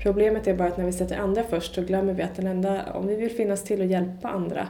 Problemet 0.04 0.48
är 0.48 0.54
bara 0.56 0.68
att 0.68 0.78
när 0.78 0.86
vi 0.86 0.94
sätter 0.94 1.18
andra 1.18 1.44
först 1.44 1.76
så 1.76 1.82
glömmer 1.82 2.14
vi 2.14 2.24
att 2.24 2.36
den 2.36 2.48
enda, 2.48 2.94
om 2.94 3.08
vi 3.08 3.16
vill 3.16 3.32
finnas 3.32 3.64
till 3.64 3.80
och 3.82 3.86
hjälpa 3.86 4.28
andra 4.30 4.68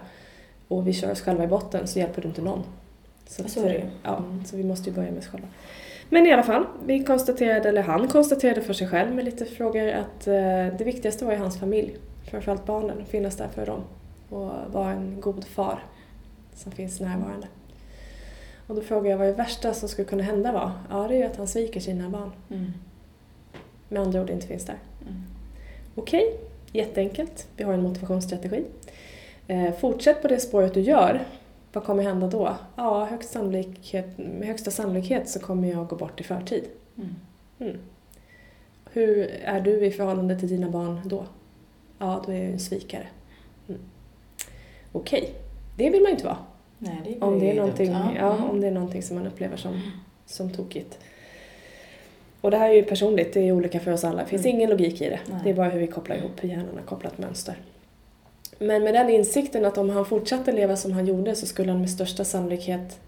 och 0.67 0.88
vi 0.88 0.94
kör 0.94 1.12
oss 1.12 1.22
själva 1.22 1.44
i 1.44 1.48
botten 1.48 1.88
så 1.88 2.00
hjälper 2.00 2.22
du 2.22 2.27
inte 2.27 2.41
någon. 2.41 2.63
Så, 3.27 3.44
så 3.50 3.60
är 3.60 3.70
det 3.70 3.75
ju. 3.75 3.84
Ja, 4.03 4.17
Mm. 4.17 4.46
så 4.46 4.58
vi 4.58 4.63
måste 4.63 4.89
ju 4.89 4.96
börja 4.96 5.12
med 5.12 5.20
oss 5.20 5.27
själva. 5.27 5.48
Men 6.10 6.25
i 6.27 6.32
alla 6.34 6.44
fall, 6.44 6.65
vi 6.86 7.03
konstaterade, 7.03 7.70
eller 7.70 7.82
han 7.82 8.08
konstaterade 8.08 8.62
för 8.62 8.74
sig 8.74 8.88
själv 8.88 9.15
med 9.15 9.25
lite 9.25 9.46
frågor 9.46 9.88
att 9.89 10.27
eh, 10.27 10.34
det 10.77 10.84
viktigaste 10.86 11.25
var 11.25 11.32
ju 11.32 11.38
hans 11.38 11.60
familj. 11.60 11.96
Framförallt 12.32 12.65
barnen, 12.65 13.06
finnas 13.10 13.36
där 13.36 13.48
för 13.48 13.65
dem 13.65 13.82
och 14.29 14.51
vara 14.72 14.91
en 14.91 15.22
god 15.22 15.46
far 15.46 15.84
som 16.55 16.72
finns 16.72 17.00
närvarande. 17.00 17.48
Och 18.67 18.75
då 18.75 18.81
frågade 18.81 19.10
jag 19.10 19.17
vad 19.17 19.27
det 19.27 19.34
värsta 19.34 19.74
som 19.74 19.89
skulle 19.89 20.07
kunna 20.07 20.24
hända 20.24 20.51
var. 20.51 20.72
Ja, 20.89 21.07
det 21.07 21.15
är 21.15 21.17
ju 21.17 21.24
att 21.24 21.38
han 21.38 21.48
sviker 21.48 21.79
sina 21.79 22.10
barn. 22.10 22.31
Mm. 22.50 22.72
Med 23.89 24.01
andra 24.01 24.22
ord 24.22 24.29
inte 24.29 24.48
finns 24.48 24.65
där. 24.65 24.77
Mm. 25.01 25.24
Okej, 25.96 26.39
jätteenkelt. 26.72 27.48
Vi 27.55 27.63
har 27.63 27.74
en 27.74 27.84
motivationsstrategi. 27.84 28.65
Eh, 29.48 29.74
fortsätt 29.74 30.22
på 30.22 30.27
det 30.27 30.39
spåret 30.39 30.74
du 30.74 30.81
gör. 30.81 31.25
vad 31.74 31.84
kommer 31.84 32.03
hända 32.03 32.27
då? 32.27 32.55
Ja, 32.75 33.05
högst 33.05 33.29
sannolikhet, 33.29 34.17
med 34.17 34.48
högsta 34.48 34.72
sannolikhet 34.72 35.29
så 35.29 35.39
kommer 35.39 35.67
jag 35.67 35.88
gå 35.88 35.96
bort 35.96 36.22
i 36.22 36.24
förtid. 36.24 36.63
Mm. 36.98 37.15
Mm. 37.60 37.77
Hur 38.91 39.27
är 39.43 39.62
du 39.62 39.86
i 39.86 39.91
förhållande 39.91 40.39
till 40.39 40.50
dina 40.50 40.69
barn 40.69 41.01
då? 41.05 41.25
Ja, 42.00 42.24
då 42.25 42.31
är 42.31 42.36
jag 42.36 42.51
en 42.51 42.60
svikare. 42.60 43.07
Mm. 44.94 45.01
Okej, 45.01 45.34
det 45.77 45.89
vill 45.89 46.01
man 46.01 46.10
ju 46.10 46.12
inte 46.12 46.25
vara. 46.25 46.38
Nej, 46.79 47.01
det 47.06 47.25
Om 47.25 47.39
det, 47.39 47.51
är 47.51 47.56
någonting, 47.56 47.88
dumt. 47.94 48.15
ja, 48.17 48.36
mm. 48.36 48.50
om 48.50 48.62
det 48.62 48.67
är 48.67 48.72
någonting 48.72 49.03
som 49.03 49.17
man 49.17 49.27
upplever 49.27 49.58
som, 49.58 49.82
som 50.25 50.50
tokigt. 50.53 51.00
Och 52.41 52.51
det 52.51 52.58
här 52.58 52.70
är 52.70 52.74
ju 52.74 52.84
personligt, 52.84 53.34
det 53.34 53.39
är 53.48 53.51
olika 53.51 53.79
för 53.79 53.91
oss 53.91 54.03
alla. 54.03 54.22
Det 54.24 54.27
finns 54.29 54.46
Mm. 54.46 54.56
ingen 54.56 54.70
logik 54.70 55.01
i 55.01 55.10
det. 55.10 55.20
Nej. 55.25 55.39
Det 55.44 55.50
är 55.50 55.53
bara 55.53 55.70
hur 55.70 55.79
vi 55.79 55.88
kopplar 55.88 56.15
ihop, 56.15 56.32
hur 56.44 56.50
hjärnan 56.50 56.75
har 56.75 56.84
kopplat 56.84 57.17
mönster. 57.17 57.56
Men 58.60 58.84
med 58.84 58.94
den 58.94 59.10
insikten 59.10 59.65
att 59.65 59.77
om 59.77 59.89
han 59.89 60.06
fortsatte 60.06 60.51
leva 60.51 60.75
som 60.75 60.91
han 60.91 61.08
gjorde 61.08 61.36
så 61.36 61.46
skulle 61.46 61.72
han 61.72 61.82
med 61.82 61.89
största 61.89 62.24
sannolikhet 62.25 63.00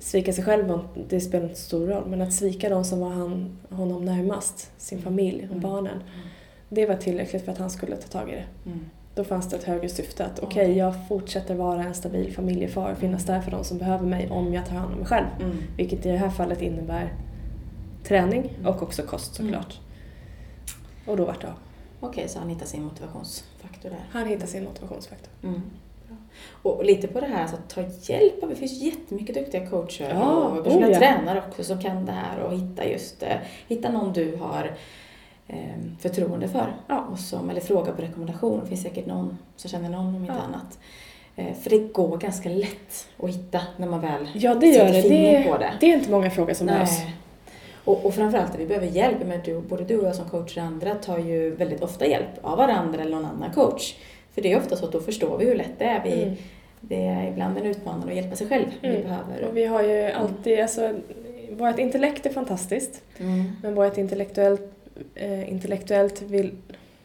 svika 0.00 0.32
sig 0.32 0.44
själv, 0.44 0.78
det 1.08 1.20
spelar 1.20 1.44
inte 1.48 1.60
stor 1.60 1.86
roll, 1.86 2.06
men 2.06 2.22
att 2.22 2.32
svika 2.32 2.68
de 2.68 2.84
som 2.84 3.00
var 3.00 3.08
han, 3.10 3.58
honom 3.70 4.04
närmast, 4.04 4.70
sin 4.78 5.02
familj 5.02 5.38
och 5.44 5.50
Mm. 5.56 5.60
barnen, 5.60 6.02
det 6.68 6.86
var 6.86 6.94
tillräckligt 6.96 7.44
för 7.44 7.52
att 7.52 7.58
han 7.58 7.70
skulle 7.70 7.96
ta 7.96 8.08
tag 8.18 8.28
i 8.28 8.32
det. 8.32 8.44
Mm. 8.66 8.84
Då 9.14 9.24
fanns 9.24 9.48
det 9.50 9.56
ett 9.56 9.64
högre 9.64 9.88
syfte 9.88 10.24
att 10.26 10.38
okej, 10.38 10.62
Okej. 10.64 10.76
jag 10.78 10.94
fortsätter 11.08 11.54
vara 11.54 11.82
en 11.84 11.94
stabil 11.94 12.32
familjefar 12.34 12.92
och 12.92 12.98
finnas 12.98 13.24
där 13.26 13.40
för 13.40 13.50
de 13.50 13.64
som 13.64 13.78
behöver 13.78 14.06
mig 14.06 14.30
om 14.30 14.54
jag 14.54 14.66
tar 14.66 14.76
hand 14.76 14.92
om 14.92 14.98
mig 14.98 15.06
själv. 15.06 15.26
Mm. 15.40 15.56
Vilket 15.76 16.06
i 16.06 16.10
det 16.10 16.16
här 16.16 16.30
fallet 16.30 16.62
innebär 16.62 17.12
träning 18.04 18.50
och 18.66 18.82
också 18.82 19.02
kost 19.02 19.38
Mm. 19.38 19.52
såklart. 19.52 19.80
Och 21.06 21.16
då 21.16 21.24
vart 21.24 21.40
det 21.40 21.46
av. 21.46 21.54
Okej, 22.00 22.28
så 22.28 22.38
han 22.38 22.48
hittar 22.48 22.66
sin 22.66 22.82
motivationsfaktor 22.84 23.90
där. 23.90 24.04
Han 24.10 24.26
hittar 24.26 24.46
sin 24.46 24.64
motivationsfaktor. 24.64 25.30
Mm. 25.42 25.62
Och 26.62 26.84
lite 26.84 27.08
på 27.08 27.20
det 27.20 27.26
här, 27.26 27.42
alltså, 27.42 27.56
ta 27.68 27.80
hjälp 28.02 28.42
av, 28.42 28.48
det 28.48 28.54
finns 28.56 28.82
jättemycket 28.82 29.34
duktiga 29.34 29.66
coacher 29.66 30.10
Ja, 30.14 30.30
och 30.32 30.64
personliga 30.64 30.86
oh 30.88 30.92
ja. 30.92 30.98
tränare 30.98 31.42
också 31.48 31.64
som 31.64 31.80
kan 31.80 32.06
det 32.06 32.12
här 32.12 32.38
och 32.40 32.52
hitta 32.52 32.84
just, 32.88 33.22
eh, 33.22 33.36
hitta 33.68 33.90
någon 33.92 34.12
du 34.12 34.36
har 34.36 34.70
förtroende 36.00 36.48
för. 36.48 36.72
Ja. 36.88 37.04
Och 37.12 37.18
som, 37.18 37.50
eller 37.50 37.60
fråga 37.60 37.92
på 37.92 38.02
rekommendation, 38.02 38.60
det 38.62 38.66
finns 38.68 38.82
säkert 38.82 39.06
någon 39.06 39.38
som 39.56 39.70
känner 39.70 39.88
någon 39.88 40.06
om 40.06 40.16
inte 40.16 40.32
Ja. 40.38 40.40
annat. 40.40 40.78
Eh, 41.36 41.54
för 41.62 41.70
det 41.70 41.78
går 41.78 42.16
ganska 42.16 42.48
lätt 42.48 43.08
att 43.22 43.28
hitta 43.30 43.60
när 43.76 43.86
man 43.86 44.00
väl 44.00 44.28
Ja, 44.34 44.54
det 44.54 44.66
gör 44.66 44.84
det. 44.92 45.02
Det, 45.02 45.44
på 45.50 45.58
det. 45.58 45.72
det 45.80 45.86
är 45.86 45.94
inte 45.94 46.10
många 46.10 46.30
frågor 46.30 46.54
som 46.54 46.66
behövs. 46.66 47.00
Och, 47.84 48.06
och 48.06 48.14
framförallt 48.14 48.50
att 48.54 48.60
vi 48.60 48.66
behöver 48.66 48.86
hjälp, 48.86 49.16
men 49.26 49.40
du, 49.44 49.60
både 49.60 49.84
du 49.84 49.98
och 49.98 50.06
jag 50.06 50.14
som 50.14 50.24
coacher 50.28 50.58
och 50.60 50.66
andra 50.66 50.94
tar 50.94 51.18
ju 51.18 51.50
väldigt 51.54 51.82
ofta 51.82 52.06
hjälp 52.06 52.28
av 52.42 52.58
varandra 52.58 53.00
eller 53.02 53.10
någon 53.16 53.24
annan 53.26 53.52
coach. 53.52 53.94
För 54.34 54.42
det 54.42 54.52
är 54.52 54.58
ofta 54.58 54.76
så 54.76 54.84
att 54.86 54.92
då 54.92 55.00
förstår 55.00 55.38
vi 55.38 55.44
hur 55.44 55.54
lätt 55.54 55.78
det 55.78 55.84
är. 55.84 56.02
Vi, 56.04 56.22
Mm. 56.22 56.34
Det 56.80 57.06
är 57.06 57.28
ibland 57.28 57.58
en 57.58 57.64
utmaning 57.66 58.08
att 58.08 58.14
hjälpa 58.16 58.36
sig 58.36 58.48
själv. 58.48 58.64
Vi 58.80 58.88
Mm. 58.88 59.02
behöver... 59.02 59.44
Och 59.48 59.56
vi 59.56 59.64
har 59.66 59.82
ju 59.82 60.10
alltid, 60.12 60.60
alltså, 60.60 60.94
vårt 61.50 61.78
intellekt 61.78 62.26
är 62.26 62.30
fantastiskt. 62.30 63.02
Mm. 63.18 63.52
Men 63.62 63.74
vårt 63.74 63.98
intellektuellt, 63.98 64.60
eh, 65.14 65.50
intellektuellt 65.52 66.22
vill... 66.22 66.52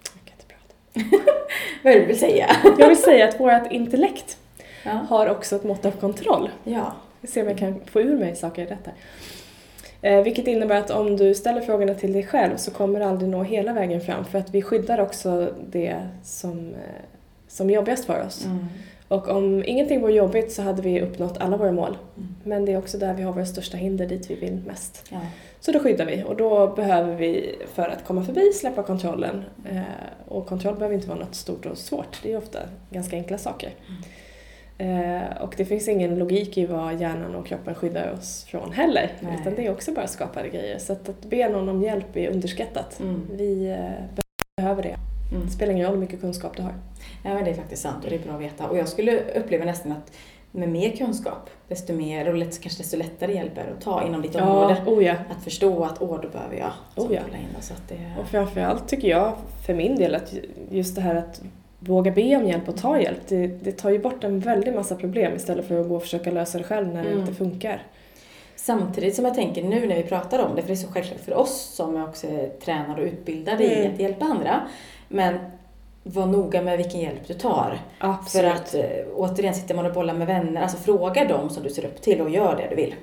Jag 0.03 0.25
kan 0.25 0.33
inte 0.33 0.45
prata. 0.47 1.23
Vad 1.83 1.93
är 1.93 1.95
det 1.97 2.01
du 2.01 2.07
vill 2.07 2.19
säga? 2.19 2.47
Jag 2.79 2.87
vill 2.87 2.97
säga 3.01 3.27
att 3.27 3.39
vårt 3.39 3.71
intellekt 3.71 4.37
Ja. 4.83 4.91
har 4.91 5.27
också 5.29 5.55
ett 5.55 5.63
mått 5.63 5.85
av 5.85 5.91
kontroll. 5.91 6.49
ja. 6.63 6.93
Jag 7.21 7.29
ser 7.29 7.41
om 7.41 7.47
jag 7.47 7.57
kan 7.57 7.81
få 7.85 8.01
ur 8.01 8.17
mig 8.17 8.35
saker 8.35 8.61
i 8.61 8.65
detta. 8.65 8.91
Eh, 10.01 10.23
vilket 10.23 10.47
innebär 10.47 10.75
att 10.75 10.89
om 10.91 11.17
du 11.17 11.35
ställer 11.35 11.61
frågorna 11.61 11.93
till 11.93 12.13
dig 12.13 12.23
själv 12.23 12.57
så 12.57 12.71
kommer 12.71 12.99
du 12.99 13.05
aldrig 13.05 13.29
nå 13.29 13.43
hela 13.43 13.73
vägen 13.73 14.01
fram 14.01 14.25
för 14.25 14.39
att 14.39 14.49
vi 14.49 14.61
skyddar 14.61 14.99
också 14.99 15.53
det 15.69 15.95
som, 16.23 16.59
eh, 16.73 17.03
som 17.47 17.69
är 17.69 17.73
jobbigast 17.73 18.05
för 18.05 18.25
oss. 18.25 18.45
Mm. 18.45 18.65
Och 19.07 19.27
om 19.27 19.63
ingenting 19.65 20.01
vore 20.01 20.13
jobbigt 20.13 20.51
så 20.51 20.61
hade 20.61 20.81
vi 20.81 21.01
uppnått 21.01 21.37
alla 21.37 21.57
våra 21.57 21.71
mål. 21.71 21.97
Mm. 22.17 22.35
Men 22.43 22.65
det 22.65 22.73
är 22.73 22.77
också 22.77 22.97
där 22.97 23.13
vi 23.13 23.23
har 23.23 23.33
våra 23.33 23.45
största 23.45 23.77
hinder 23.77 24.05
dit 24.05 24.29
vi 24.29 24.35
vill 24.35 24.61
mest. 24.67 25.05
Ja. 25.09 25.19
Så 25.59 25.71
då 25.71 25.79
skyddar 25.79 26.05
vi 26.05 26.23
och 26.27 26.35
då 26.35 26.67
behöver 26.67 27.15
vi 27.15 27.55
för 27.73 27.89
att 27.89 28.05
komma 28.05 28.23
förbi 28.23 28.53
släppa 28.53 28.83
kontrollen. 28.83 29.43
Eh, 29.71 29.81
och 30.27 30.47
kontroll 30.47 30.75
behöver 30.75 30.95
inte 30.95 31.07
vara 31.07 31.19
något 31.19 31.35
stort 31.35 31.65
och 31.65 31.77
svårt, 31.77 32.19
det 32.23 32.33
är 32.33 32.37
ofta 32.37 32.59
ganska 32.89 33.15
enkla 33.15 33.37
saker. 33.37 33.71
Eh, 34.77 35.41
och 35.41 35.53
det 35.57 35.65
finns 35.65 35.87
ingen 35.87 36.19
logik 36.19 36.57
i 36.57 36.65
vad 36.65 37.01
hjärnan 37.01 37.35
och 37.35 37.47
kroppen 37.47 37.75
skyddar 37.75 38.13
oss 38.13 38.43
från 38.43 38.71
heller. 38.71 39.11
Nej. 39.19 39.37
Utan 39.41 39.55
det 39.55 39.65
är 39.65 39.71
också 39.71 39.91
bara 39.91 40.07
skapade 40.07 40.49
grejer. 40.49 40.79
Så 40.79 40.93
att, 40.93 41.09
att 41.09 41.25
be 41.25 41.49
någon 41.49 41.69
om 41.69 41.83
hjälp 41.83 42.17
är 42.17 42.29
underskattat. 42.29 42.99
Mm. 42.99 43.27
Vi 43.31 43.69
eh, 43.69 44.21
behöver 44.55 44.83
det. 44.83 44.97
Mm. 45.31 45.45
Det 45.45 45.51
spelar 45.51 45.73
ingen 45.73 45.85
roll 45.85 45.93
hur 45.95 46.01
mycket 46.01 46.21
kunskap 46.21 46.57
du 46.57 46.63
har. 46.63 46.73
ja, 47.23 47.33
men 47.33 47.43
det 47.43 47.49
är 47.49 47.53
faktiskt 47.55 47.81
sant 47.81 48.03
och 48.03 48.09
det 48.09 48.15
är 48.15 48.19
bra 48.19 48.33
att 48.33 48.41
veta. 48.41 48.67
Och 48.69 48.77
jag 48.77 48.87
skulle 48.87 49.19
uppleva 49.35 49.65
nästan 49.65 49.91
att 49.91 50.11
med 50.51 50.69
mer 50.69 50.89
kunskap, 50.91 51.49
desto 51.67 51.93
mer 51.93 52.27
och 52.29 52.35
lätt, 52.37 52.61
kanske 52.61 52.83
desto 52.83 52.97
lättare 52.97 53.33
hjälp 53.33 53.57
är 53.57 53.63
det 53.65 53.71
att 53.77 53.81
ta 53.81 54.07
inom 54.07 54.21
ditt 54.21 54.35
område. 54.35 54.77
oh 54.85 55.03
ja. 55.03 55.13
Att 55.37 55.43
förstå 55.43 55.83
att 55.83 56.01
åh, 56.01 56.19
då 56.21 56.29
behöver 56.29 56.55
jag 56.57 56.71
Oh, 57.05 57.13
ja. 57.13 57.19
in 57.19 57.47
det. 57.57 57.61
Så 57.63 57.73
att 57.73 57.87
det, 57.89 58.13
Och 58.21 58.27
framförallt 58.27 58.87
tycker 58.87 59.07
jag 59.07 59.33
för 59.65 59.73
min 59.73 59.95
del 59.95 60.15
att 60.15 60.33
just 60.71 60.95
det 60.95 61.01
här 61.01 61.15
att 61.15 61.41
våga 61.79 62.11
be 62.11 62.35
om 62.35 62.45
hjälp 62.47 62.69
och 62.69 62.77
ta 62.77 62.99
hjälp, 63.01 63.19
det, 63.27 63.47
det 63.47 63.71
tar 63.71 63.89
ju 63.89 63.99
bort 63.99 64.23
en 64.23 64.39
väldig 64.39 64.73
massa 64.75 64.95
problem 64.95 65.35
istället 65.35 65.67
för 65.67 65.81
att 65.81 65.87
gå 65.89 65.95
och 65.95 66.01
försöka 66.01 66.31
lösa 66.31 66.57
det 66.57 66.63
själv 66.63 66.87
när 66.87 67.03
det 67.03 67.09
Mm. 67.09 67.19
inte 67.21 67.33
funkar. 67.33 67.83
Samtidigt 68.55 69.15
som 69.15 69.25
jag 69.25 69.33
tänker 69.35 69.63
nu 69.63 69.87
när 69.87 69.95
vi 69.95 70.03
pratar 70.03 70.45
om 70.45 70.55
det, 70.55 70.61
för 70.61 70.67
det 70.67 70.73
är 70.73 70.75
så 70.75 70.87
självklart 70.91 71.19
för 71.19 71.33
oss 71.33 71.61
som 71.75 72.03
också 72.03 72.27
är 72.27 72.49
tränade 72.49 73.01
och 73.01 73.07
utbildade 73.07 73.63
i 73.63 73.79
Mm. 73.79 73.93
att 73.93 73.99
hjälpa 73.99 74.25
andra. 74.25 74.61
Men 75.07 75.39
var 76.03 76.25
noga 76.25 76.61
med 76.61 76.77
vilken 76.77 77.01
hjälp 77.01 77.27
du 77.27 77.33
tar. 77.33 77.79
Absolut. 77.99 78.45
För 78.45 78.55
att 78.55 78.75
eh, 78.75 79.05
återigen, 79.15 79.55
sitter 79.55 79.75
man 79.75 79.85
och 79.85 79.93
bollar 79.93 80.13
med 80.13 80.27
vänner, 80.27 80.61
alltså 80.61 80.77
fråga 80.77 81.25
dem 81.25 81.49
som 81.49 81.63
du 81.63 81.69
ser 81.69 81.85
upp 81.85 82.01
till 82.01 82.21
och 82.21 82.29
gör 82.29 82.55
det 82.55 82.67
du 82.69 82.75
vill. 82.75 82.95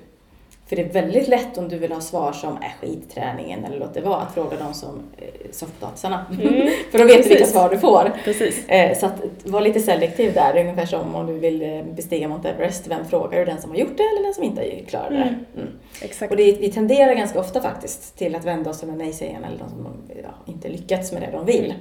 För 0.67 0.77
det 0.77 0.83
är 0.83 0.89
väldigt 0.93 1.29
lätt 1.29 1.59
om 1.59 1.69
du 1.69 1.79
vill 1.79 1.93
ha 1.93 2.01
svar 2.01 2.33
som 2.33 2.57
är 2.57 2.75
skit 2.81 2.99
i 3.11 3.15
träningen 3.15 3.65
eller 3.65 3.79
låt 3.79 3.95
det 3.95 4.01
vara, 4.01 4.17
att 4.21 4.35
fråga 4.35 4.57
dem 4.57 4.75
som 4.75 5.03
eh, 5.17 5.25
soffpotatisarna. 5.53 6.27
Mm. 6.31 6.69
För 6.91 6.99
då 6.99 7.05
vet 7.05 7.23
du 7.23 7.29
vilka 7.29 7.47
svar 7.47 7.69
du 7.71 7.79
får. 7.79 8.13
Precis. 8.25 8.69
Eh, 8.69 8.99
Så 8.99 9.07
att 9.07 9.23
var 9.45 9.61
lite 9.61 9.81
selektiv 9.81 10.35
där, 10.35 10.61
ungefär 10.61 10.87
som 10.87 11.15
om 11.15 11.27
du 11.27 11.33
vill 11.33 11.63
eh, 11.63 11.83
bestiga 11.97 12.29
Mount 12.29 12.49
Everest. 12.49 12.87
Vem 12.87 13.05
frågar 13.05 13.39
du? 13.39 13.45
Den 13.45 13.61
som 13.61 13.71
har 13.71 13.77
gjort 13.77 13.97
det 13.97 14.03
eller 14.03 14.23
den 14.23 14.35
som 14.35 14.45
inte 14.45 14.61
har 14.61 14.87
klarat 14.89 15.09
det? 15.11 15.17
Mm. 15.17 15.35
Mm. 15.57 15.69
Exakt. 16.03 16.31
Och 16.31 16.37
det, 16.37 16.53
vi 16.61 16.73
tenderar 16.73 17.15
ganska 17.15 17.41
ofta 17.41 17.61
faktiskt 17.61 18.19
till 18.19 18.35
att 18.35 18.45
vända 18.45 18.71
oss 18.71 18.79
till 18.79 18.89
de 18.89 18.99
nej-sägarna 18.99 19.47
eller 19.47 19.59
de 19.59 19.69
som 19.71 19.87
ja, 20.23 20.53
inte 20.53 20.69
lyckats 20.69 21.13
med 21.13 21.23
det 21.23 21.29
de 21.33 21.45
vill. 21.47 21.75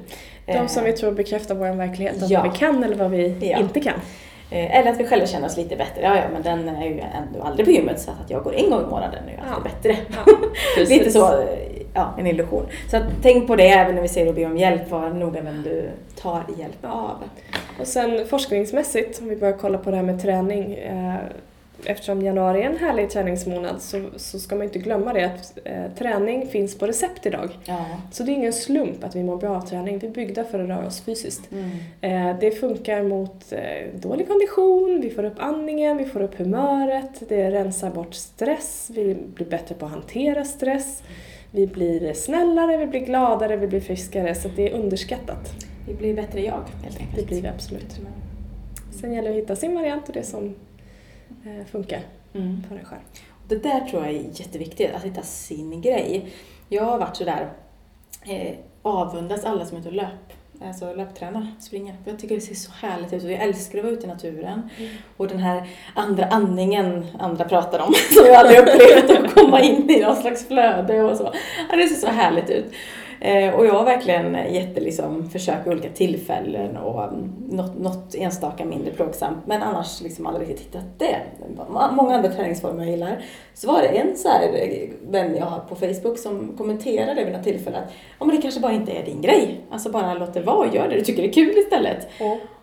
De 0.46 0.68
som 0.68 0.84
Eh, 0.84 0.92
vi 0.92 0.98
tror 0.98 1.12
bekräftar 1.12 1.56
vår 1.56 1.76
verklighet, 1.76 2.16
Ja. 2.30 2.42
vad 2.42 2.52
vi 2.52 2.58
kan 2.58 2.84
eller 2.84 2.96
vad 2.96 3.12
vi 3.12 3.38
Ja. 3.42 3.58
inte 3.58 3.80
kan. 3.80 4.00
Eh, 4.54 4.80
Eller 4.80 4.92
att 4.92 5.00
vi 5.00 5.08
själva 5.08 5.28
känner 5.28 5.48
oss 5.48 5.58
lite 5.58 5.76
bättre. 5.76 6.02
Ja, 6.02 6.16
ja, 6.16 6.24
men 6.34 6.42
den 6.42 6.76
är 6.76 6.86
ju 6.86 7.00
ändå 7.00 7.42
aldrig 7.44 7.66
på 7.66 7.72
gymmet 7.72 8.02
så 8.02 8.12
att 8.12 8.30
jag 8.30 8.44
går 8.44 8.56
en 8.56 8.70
gång 8.70 8.84
i 8.84 8.86
månaden 8.86 9.24
är 9.28 9.32
ju 9.32 9.38
alltid 9.50 9.72
bättre. 9.72 9.98
Precis. 10.76 10.98
Lite 10.98 11.12
så, 11.12 11.42
eh, 11.42 11.48
ja, 11.94 12.14
en 12.20 12.28
illusion. 12.28 12.66
Så 12.92 12.98
att, 12.98 13.04
tänk 13.22 13.48
på 13.48 13.56
det 13.56 13.70
även 13.70 13.96
när 13.96 14.02
vi 14.02 14.08
säger 14.08 14.30
att 14.30 14.36
be 14.36 14.46
om 14.46 14.58
hjälp. 14.58 14.90
Var 14.90 15.10
noga 15.10 15.42
vem 15.42 15.64
du 15.64 15.90
tar 16.22 16.44
hjälp 16.58 16.86
av. 16.86 17.24
Och 17.80 17.88
sen 17.88 18.28
forskningsmässigt, 18.28 19.22
om 19.22 19.30
vi 19.30 19.36
börjar 19.36 19.58
kolla 19.58 19.78
på 19.78 19.92
det 19.92 19.96
här 19.96 20.04
med 20.04 20.22
träning. 20.22 20.74
Eh, 20.74 21.16
eftersom 21.86 22.22
januari 22.22 22.62
är 22.62 22.70
en 22.70 22.78
härlig 22.78 23.10
träningsmånad 23.10 23.82
så, 23.82 24.02
så 24.16 24.40
ska 24.40 24.56
man 24.56 24.64
inte 24.64 24.80
glömma 24.80 25.14
det 25.14 25.26
att 25.26 25.58
eh, 25.66 25.84
träning 25.98 26.48
finns 26.48 26.78
på 26.78 26.88
recept 26.88 27.26
idag. 27.26 27.50
Ja. 27.66 27.86
Så 28.12 28.24
det 28.24 28.32
är 28.32 28.34
ingen 28.34 28.54
slump 28.54 29.04
att 29.04 29.16
vi 29.16 29.24
mår 29.24 29.38
bra 29.38 29.56
av 29.56 29.62
träning. 29.62 30.00
Vi 30.00 30.08
är 30.08 30.12
byggda 30.12 30.44
för 30.44 30.60
att 30.60 30.70
röra 30.70 30.88
oss 30.88 31.02
fysiskt. 31.02 31.50
Mm. 31.52 32.32
Eh, 32.32 32.40
det 32.40 32.52
funkar 32.52 33.04
mot 33.04 33.52
eh, 33.52 34.00
dålig 34.00 34.28
kondition, 34.28 35.00
vi 35.02 35.10
får 35.10 35.24
upp 35.24 35.38
andningen, 35.38 35.98
vi 35.98 36.06
får 36.06 36.22
upp 36.22 36.40
humöret, 36.40 37.30
det 37.30 37.52
rensar 37.52 37.90
bort 37.90 38.14
stress, 38.14 38.92
vi 38.94 39.16
blir 39.16 39.46
bättre 39.48 39.76
på 39.76 39.86
att 39.86 39.92
hantera 39.92 40.44
stress, 40.44 41.04
vi 41.52 41.68
blir 41.68 42.14
snällare, 42.14 42.78
vi 42.78 42.88
blir 42.88 43.00
gladare, 43.06 43.58
vi 43.58 43.68
blir 43.68 43.82
friskare. 43.82 44.36
Så 44.36 44.50
det 44.56 44.72
är 44.72 44.74
underskattat. 44.74 45.54
Vi 45.88 45.94
blir 45.94 46.14
bättre 46.14 46.42
jag 46.42 46.64
helt 46.84 47.00
enkelt. 47.00 47.16
Det 47.16 47.26
blir 47.26 47.42
vi 47.42 47.48
absolut. 47.48 48.00
Sen 48.92 49.14
gäller 49.14 49.30
det 49.30 49.36
att 49.36 49.44
hitta 49.44 49.56
sin 49.56 49.76
variant 49.76 50.08
och 50.08 50.14
det 50.14 50.24
som 50.24 50.56
funkar 51.72 52.00
Mm. 52.36 52.64
för 52.70 52.76
en 52.76 52.86
själv. 52.86 53.02
Det 53.48 53.64
där 53.64 53.80
tror 53.80 54.06
jag 54.06 54.14
är 54.16 54.20
jätteviktigt, 54.34 54.96
att 54.96 55.04
hitta 55.04 55.22
sin 55.22 55.82
grej. 55.82 56.34
Jag 56.70 56.84
har 56.86 56.98
varit 56.98 57.16
sådär, 57.16 57.50
eh, 58.26 58.54
avundas 58.82 59.44
alla 59.46 59.66
som 59.66 59.78
är 59.78 59.82
ute 59.82 59.90
och 59.90 59.96
löp, 59.96 60.34
alltså 60.66 60.94
löptränar, 60.94 61.48
springer. 61.60 61.96
Jag 62.06 62.20
tycker 62.20 62.36
det 62.36 62.42
ser 62.42 62.56
så 62.56 62.72
härligt 62.72 63.14
ut 63.14 63.24
och 63.24 63.32
jag 63.32 63.42
älskar 63.42 63.78
att 63.78 63.84
vara 63.84 63.94
ute 63.94 64.06
i 64.06 64.10
naturen. 64.10 64.70
Och 65.18 65.28
den 65.28 65.40
här 65.40 65.70
andra 65.96 66.26
andningen 66.26 67.06
andra 67.20 67.46
pratar 67.46 67.80
om, 67.80 67.94
som 68.18 68.26
jag 68.26 68.36
aldrig 68.36 68.60
upplevt, 68.60 69.26
att 69.26 69.34
komma 69.36 69.62
in 69.62 69.90
i 69.90 70.02
någon 70.02 70.16
slags 70.16 70.48
flöde 70.48 71.04
och 71.04 71.18
så. 71.18 71.34
Ja, 71.70 71.76
det 71.76 71.88
ser 71.88 72.08
så 72.08 72.08
härligt 72.08 72.50
ut. 72.50 72.66
Eh, 73.24 73.54
och 73.54 73.66
jag 73.66 73.74
har 73.74 73.86
verkligen 73.86 74.54
jätte, 74.54 74.82
liksom, 74.82 75.30
försökt 75.30 75.68
vid 75.68 75.74
olika 75.74 75.90
tillfällen 75.90 76.78
och 76.78 77.10
något, 77.50 77.80
något 77.80 78.16
enstaka 78.16 78.66
mindre 78.66 78.92
plågsamt, 78.92 79.38
men 79.46 79.62
annars 79.62 80.02
liksom 80.02 80.28
aldrig 80.28 80.50
riktigt 80.50 80.68
hittat 80.68 81.00
det. 81.00 81.16
Många 81.92 82.16
andra 82.16 82.30
träningsformer 82.30 82.84
jag 82.84 82.92
gillar. 82.92 83.24
Så 83.54 83.68
var 83.68 83.82
det 83.82 83.88
en 83.88 84.18
så 84.18 84.30
här 84.30 84.44
eh, 84.44 84.90
vän 85.12 85.36
jag 85.36 85.46
har 85.46 85.60
på 85.60 85.76
Facebook 85.76 86.18
som 86.18 86.54
kommenterade 86.58 87.24
vid 87.24 87.34
något 87.34 87.44
tillfälle 87.44 87.78
att 87.78 87.94
ja, 88.20 88.26
men 88.26 88.36
det 88.36 88.42
kanske 88.42 88.60
bara 88.60 88.74
inte 88.74 88.92
är 88.92 89.06
din 89.06 89.22
grej. 89.22 89.62
Alltså 89.72 89.90
bara 89.90 90.14
låt 90.14 90.34
det 90.34 90.42
vara 90.42 90.68
och 90.68 90.76
gör 90.76 90.90
det 90.90 90.96
du 90.96 91.02
tycker 91.02 91.24
är 91.24 91.34
kul 91.34 91.58
istället. 91.58 92.08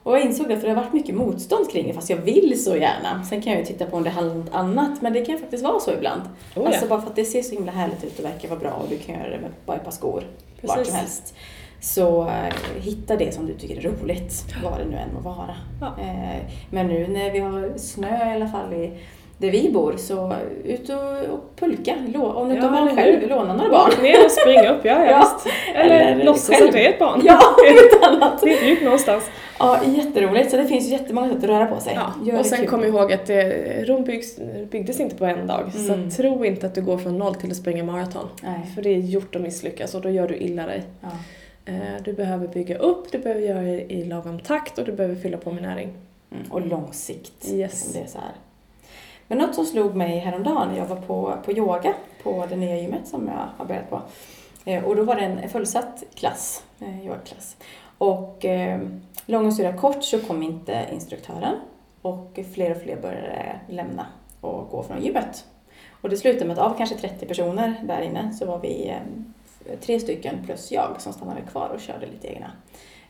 och 0.03 0.13
jag 0.17 0.23
insåg 0.23 0.49
det 0.49 0.57
för 0.57 0.69
det 0.69 0.75
har 0.75 0.83
varit 0.83 0.93
mycket 0.93 1.15
motstånd 1.15 1.71
kring 1.71 1.89
det 1.89 1.95
fast 1.95 2.11
jag 2.11 2.17
vill 2.17 2.65
så 2.65 2.77
gärna. 2.77 3.25
Sen 3.25 3.43
kan 3.43 3.53
jag 3.53 3.61
ju 3.61 3.67
titta 3.67 3.87
på 3.87 3.97
om 3.97 4.05
det 4.05 4.11
handlar 4.11 4.35
om 4.35 4.41
något 4.41 4.55
annat 4.55 5.03
men 5.03 5.13
det 5.13 5.25
kan 5.25 5.35
ju 5.35 5.41
faktiskt 5.41 5.65
vara 5.65 5.81
så 5.81 5.93
ibland. 5.93 6.23
Oh, 6.23 6.29
ja. 6.55 6.67
Alltså 6.67 6.87
bara 6.87 7.01
för 7.01 7.11
att 7.11 7.17
det 7.17 7.25
ser 7.25 7.43
så 7.43 7.55
himla 7.55 7.73
härligt 7.73 8.05
ut 8.05 8.19
och 8.19 8.25
verkar 8.25 8.49
vara 8.49 8.61
bra 8.61 8.71
och 8.71 8.89
du 8.89 8.99
kan 8.99 9.15
göra 9.15 9.31
det 9.31 9.39
med 9.39 9.51
bara 9.67 9.77
ett 9.77 9.85
par 9.85 9.91
skor 9.91 10.25
vart 10.63 10.77
Precis. 10.77 10.93
som 10.93 11.01
helst. 11.01 11.35
Så 11.81 12.29
eh, 12.29 12.55
hitta 12.81 13.17
det 13.17 13.35
som 13.35 13.47
du 13.47 13.55
tycker 13.55 13.77
är 13.77 13.91
roligt, 13.91 14.45
vad 14.63 14.79
det 14.79 14.85
nu 14.85 14.97
än 14.97 15.15
må 15.15 15.21
vara. 15.21 15.55
Ja. 15.81 15.87
Eh, 16.01 16.43
men 16.71 16.87
nu 16.87 17.07
när 17.09 17.31
vi 17.31 17.39
har 17.39 17.79
snö 17.79 18.33
i 18.33 18.35
alla 18.35 18.49
fall 18.49 18.73
i 18.73 18.99
där 19.41 19.51
vi 19.51 19.71
bor 19.71 19.95
så 19.99 20.35
ut 20.65 20.89
och, 20.89 21.35
och 21.35 21.57
pulka. 21.57 21.95
Lå, 22.15 22.27
om 22.33 22.49
du 22.49 22.55
inte 22.55 22.67
Ja, 22.67 22.73
har 22.73 22.87
barn 22.87 22.97
själv, 22.97 23.29
låna 23.29 23.57
några 23.57 23.71
barn. 23.71 23.89
Åk 23.93 24.03
ner 24.03 24.25
och 24.25 24.31
spring 24.31 24.59
upp, 24.67 24.85
ja, 24.85 25.05
ja, 25.05 25.11
Ja. 25.11 25.19
visst. 25.45 25.57
Eller, 25.75 26.01
Eller 26.13 26.25
låtsas 26.25 26.57
själv. 26.57 26.67
att 26.69 26.73
det 26.73 26.87
är 26.87 26.91
ett 26.93 26.99
barn. 26.99 27.21
Ja, 27.25 27.39
ett 27.69 28.05
annat. 28.05 28.41
Det 28.43 28.59
är 28.59 28.65
djupt 28.69 28.83
någonstans. 28.83 29.25
Ja, 29.59 29.81
jätteroligt. 29.85 30.51
Så 30.51 30.57
det 30.57 30.65
finns 30.65 30.87
ju 30.87 30.91
jättemånga 30.93 31.29
sätt 31.29 31.39
att 31.39 31.45
röra 31.45 31.67
på 31.67 31.81
sig. 31.81 31.93
Ja. 31.97 32.33
Gör 32.33 32.39
Och 32.41 32.47
sen 32.47 32.59
kul. 32.59 32.69
kom 32.69 32.85
ihåg 32.85 33.13
att 33.13 33.27
det, 33.27 33.85
Rom 33.89 34.05
byggs, 34.05 34.39
byggdes 34.71 35.01
inte 35.01 35.17
på 35.17 35.25
en 35.27 35.47
dag. 35.47 35.71
Mm. 35.77 36.11
Så 36.11 36.17
tro 36.23 36.45
inte 36.45 36.67
att 36.67 36.75
du 36.75 36.83
går 36.83 36.99
från 36.99 37.19
noll 37.19 37.35
till 37.35 37.51
att 37.51 37.57
springa 37.57 37.85
maraton. 37.85 38.29
För 38.75 38.83
det 38.83 38.91
är 38.91 38.99
gjort 38.99 39.37
att 39.37 39.43
misslyckas 39.43 39.95
och 39.95 40.01
då 40.01 40.11
gör 40.11 40.29
du 40.29 40.37
illa 40.37 40.67
dig. 40.67 40.83
Ja. 41.01 41.09
Eh, 41.65 41.75
Du 42.05 42.13
behöver 42.13 42.49
bygga 42.49 42.79
upp, 42.79 43.13
du 43.13 43.19
behöver 43.19 43.41
göra 43.43 43.61
det 43.63 43.93
i 43.93 44.05
lagom 44.05 44.39
takt 44.41 44.79
och 44.79 44.85
du 44.85 44.93
behöver 44.93 45.15
fylla 45.17 45.37
på 45.37 45.51
med 45.53 45.63
näring. 45.63 45.89
Mm, 46.33 46.53
och 46.53 46.67
lång 46.67 46.89
sikt. 46.93 47.49
Yes. 47.51 47.93
Det 47.93 47.99
är 48.01 48.07
så 48.07 48.19
här. 48.19 48.33
Men 49.31 49.39
något 49.39 49.55
som 49.55 49.67
slog 49.67 49.95
mig 49.95 50.19
häromdagen 50.19 50.69
när 50.69 50.79
jag 50.79 50.87
var 50.87 50.97
på, 50.97 51.35
på 51.45 51.53
yoga 51.53 51.95
på 52.23 52.47
det 52.49 52.57
nya 52.57 52.77
gymmet 52.77 53.09
som 53.09 53.29
jag 53.29 53.49
har 53.59 53.65
börjat 53.65 53.91
på. 53.91 54.03
Eh, 54.65 54.85
och 54.85 54.97
då 54.97 55.03
var 55.03 55.17
det 55.17 55.23
en 55.23 55.49
fullsatt 55.49 56.05
klass, 56.15 56.65
eh, 56.81 57.07
yogaklass. 57.07 57.57
Och 57.99 58.45
eh, 58.45 58.81
lång 59.27 59.47
historia 59.47 59.77
kort 59.77 60.05
så 60.05 60.21
kom 60.21 60.43
inte 60.43 60.87
instruktören 60.93 61.55
och 62.03 62.39
fler 62.55 62.71
och 62.71 62.83
fler 62.83 62.97
började 62.97 63.61
lämna 63.69 64.07
och 64.41 64.69
gå 64.71 64.83
från 64.83 65.03
gymmet. 65.03 65.45
Och 66.01 66.11
det 66.11 66.17
slutade 66.17 66.45
med 66.45 66.59
att 66.59 66.73
av 66.73 66.77
kanske 66.77 66.97
30 66.97 67.27
personer 67.27 67.81
där 67.85 68.01
inne 68.01 68.33
så 68.33 68.47
var 68.47 68.59
vi 68.59 68.89
eh, 68.89 69.79
tre 69.81 70.01
stycken 70.01 70.35
plus 70.47 70.73
jag 70.73 70.97
som 70.99 71.13
stannade 71.13 71.41
kvar 71.41 71.69
och 71.69 71.81
körde 71.81 72.07
lite 72.07 72.29
egna 72.29 72.51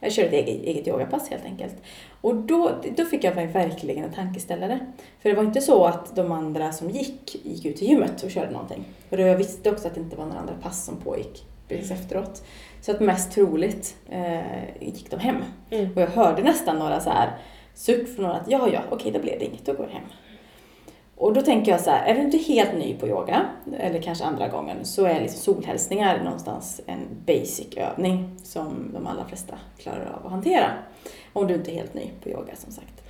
jag 0.01 0.13
körde 0.13 0.29
ett 0.29 0.49
eget, 0.49 0.63
eget 0.63 0.89
yogapass 0.89 1.29
helt 1.29 1.45
enkelt. 1.45 1.75
Och 2.21 2.35
då, 2.35 2.71
då 2.97 3.05
fick 3.05 3.25
jag 3.25 3.35
verkligen 3.35 4.05
en 4.05 4.13
tankeställare. 4.13 4.79
För 5.23 5.29
det 5.29 5.35
var 5.35 5.45
inte 5.45 5.61
så 5.61 5.85
att 5.85 6.17
de 6.17 6.33
andra 6.33 6.73
som 6.73 6.91
gick, 6.91 7.47
gick 7.47 7.65
ut 7.65 7.77
till 7.77 7.89
gymmet 7.89 8.23
och 8.23 8.31
körde 8.31 8.51
någonting. 8.51 8.85
Och 9.11 9.17
då 9.17 9.23
jag 9.23 9.37
visste 9.37 9.71
också 9.71 9.89
att 9.89 9.95
det 9.95 10.01
inte 10.01 10.17
var 10.17 10.27
några 10.27 10.41
andra 10.41 10.55
pass 10.63 10.85
som 10.85 10.97
pågick 10.97 11.45
precis 11.69 11.91
efteråt. 11.91 12.43
Så 12.81 12.91
att 12.91 13.01
mest 13.01 13.33
troligt 13.33 13.97
eh, 14.09 14.41
gick 14.81 15.11
de 15.11 15.21
hem. 15.21 15.37
Mm. 15.71 15.93
Och 15.95 16.03
jag 16.03 16.07
hörde 16.07 16.43
nästan 16.43 16.79
några 16.79 17.01
så 17.01 17.11
här 17.11 17.39
suck 17.75 18.15
från 18.15 18.25
några 18.25 18.39
att 18.39 18.51
ja, 18.51 18.69
ja, 18.73 18.81
okej, 18.91 19.13
då 19.13 19.19
blev 19.21 19.39
det 19.39 19.45
inget, 19.45 19.67
då 19.67 19.73
går 19.73 19.87
jag 19.87 19.93
hem. 19.93 20.09
Och 21.21 21.33
då 21.33 21.43
tänker 21.43 21.73
jag 21.73 21.81
så 21.81 21.91
här, 21.91 22.07
är 22.07 22.15
du 22.15 22.21
inte 22.21 22.39
helt 22.39 22.75
ny 22.75 22.95
på 22.95 23.09
yoga, 23.09 23.47
eller 23.79 24.03
kanske 24.03 24.25
andra 24.25 24.49
gången, 24.49 24.77
så 24.85 25.05
är 25.05 25.21
liksom 25.21 25.55
solhälsningar 25.55 26.25
någonstans 26.25 26.81
en 26.87 26.99
basic 27.27 27.77
övning 27.77 28.31
som 28.43 28.91
de 28.95 29.07
allra 29.07 29.25
flesta 29.25 29.55
klarar 29.79 30.19
av 30.21 30.27
att 30.27 30.33
hantera. 30.33 30.67
Om 31.33 31.47
du 31.47 31.55
inte 31.55 31.71
är 31.73 31.75
helt 31.75 31.95
ny 31.95 32.11
på 32.23 32.29
yoga 32.29 32.57
som 32.57 32.73
sagt. 32.73 33.03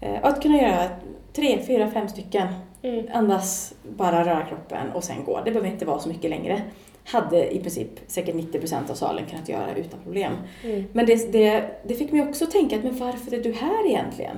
Eh, 0.00 0.14
Att 0.22 0.42
kunna 0.42 0.62
göra 0.62 0.88
tre, 1.32 1.58
fyra, 1.66 1.90
fem 1.90 2.08
stycken, 2.08 2.46
Mm. 2.82 3.06
andas, 3.12 3.74
bara 3.82 4.24
röra 4.24 4.46
kroppen 4.46 4.90
och 4.94 5.04
sen 5.04 5.24
gå. 5.24 5.40
Det 5.44 5.50
behöver 5.50 5.68
inte 5.68 5.84
vara 5.84 5.98
så 5.98 6.08
mycket 6.08 6.30
längre. 6.30 6.62
Hade 7.04 7.54
i 7.54 7.60
princip 7.60 7.88
säkert 8.06 8.34
90% 8.34 8.90
av 8.90 8.94
salen 8.94 9.26
kunnat 9.26 9.48
göra 9.48 9.74
utan 9.74 10.00
problem. 10.04 10.32
Mm. 10.64 10.84
Men 10.92 11.06
det, 11.06 11.32
det, 11.32 11.64
det 11.88 11.94
fick 11.94 12.12
mig 12.12 12.22
också 12.28 12.46
tänka, 12.46 12.76
att, 12.76 12.84
men 12.84 12.98
varför 12.98 13.34
är 13.34 13.42
du 13.42 13.52
här 13.52 13.86
egentligen? 13.86 14.36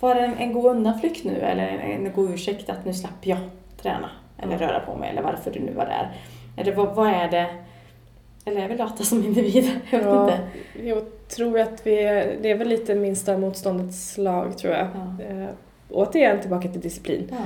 Var 0.00 0.14
det 0.14 0.20
en, 0.20 0.36
en 0.38 0.52
god 0.52 0.66
undanflykt 0.66 1.24
nu 1.24 1.36
eller 1.40 1.68
en, 1.68 2.06
en 2.06 2.12
god 2.12 2.30
ursäkt 2.30 2.70
att 2.70 2.84
nu 2.84 2.94
slapp 2.94 3.26
jag 3.26 3.38
träna 3.82 4.10
eller 4.38 4.52
Ja. 4.52 4.68
röra 4.68 4.80
på 4.80 4.96
mig 4.96 5.10
eller 5.10 5.22
varför 5.22 5.50
du 5.50 5.60
nu 5.60 5.72
var 5.72 5.86
där? 5.86 6.10
Eller 6.56 6.74
vad, 6.74 6.94
vad 6.94 7.08
är 7.08 7.28
det? 7.30 7.46
Eller 8.44 8.60
är 8.62 8.68
vi 8.68 8.76
lata 8.76 9.04
som 9.04 9.24
individer? 9.24 9.70
Jag 9.90 9.98
vet 9.98 10.06
Ja, 10.08 10.22
inte. 10.32 10.88
jag 10.88 11.02
tror 11.28 11.60
att 11.60 11.86
vi, 11.86 11.94
det 12.42 12.50
är 12.50 12.54
väl 12.54 12.68
lite 12.68 12.94
minsta 12.94 13.38
motståndets 13.38 14.18
lag 14.18 14.58
tror 14.58 14.72
jag. 14.74 14.86
Ja. 14.94 15.24
Eh, 15.24 15.48
återigen 15.90 16.40
tillbaka 16.40 16.68
till 16.68 16.80
disciplin. 16.80 17.26
Ja. 17.30 17.36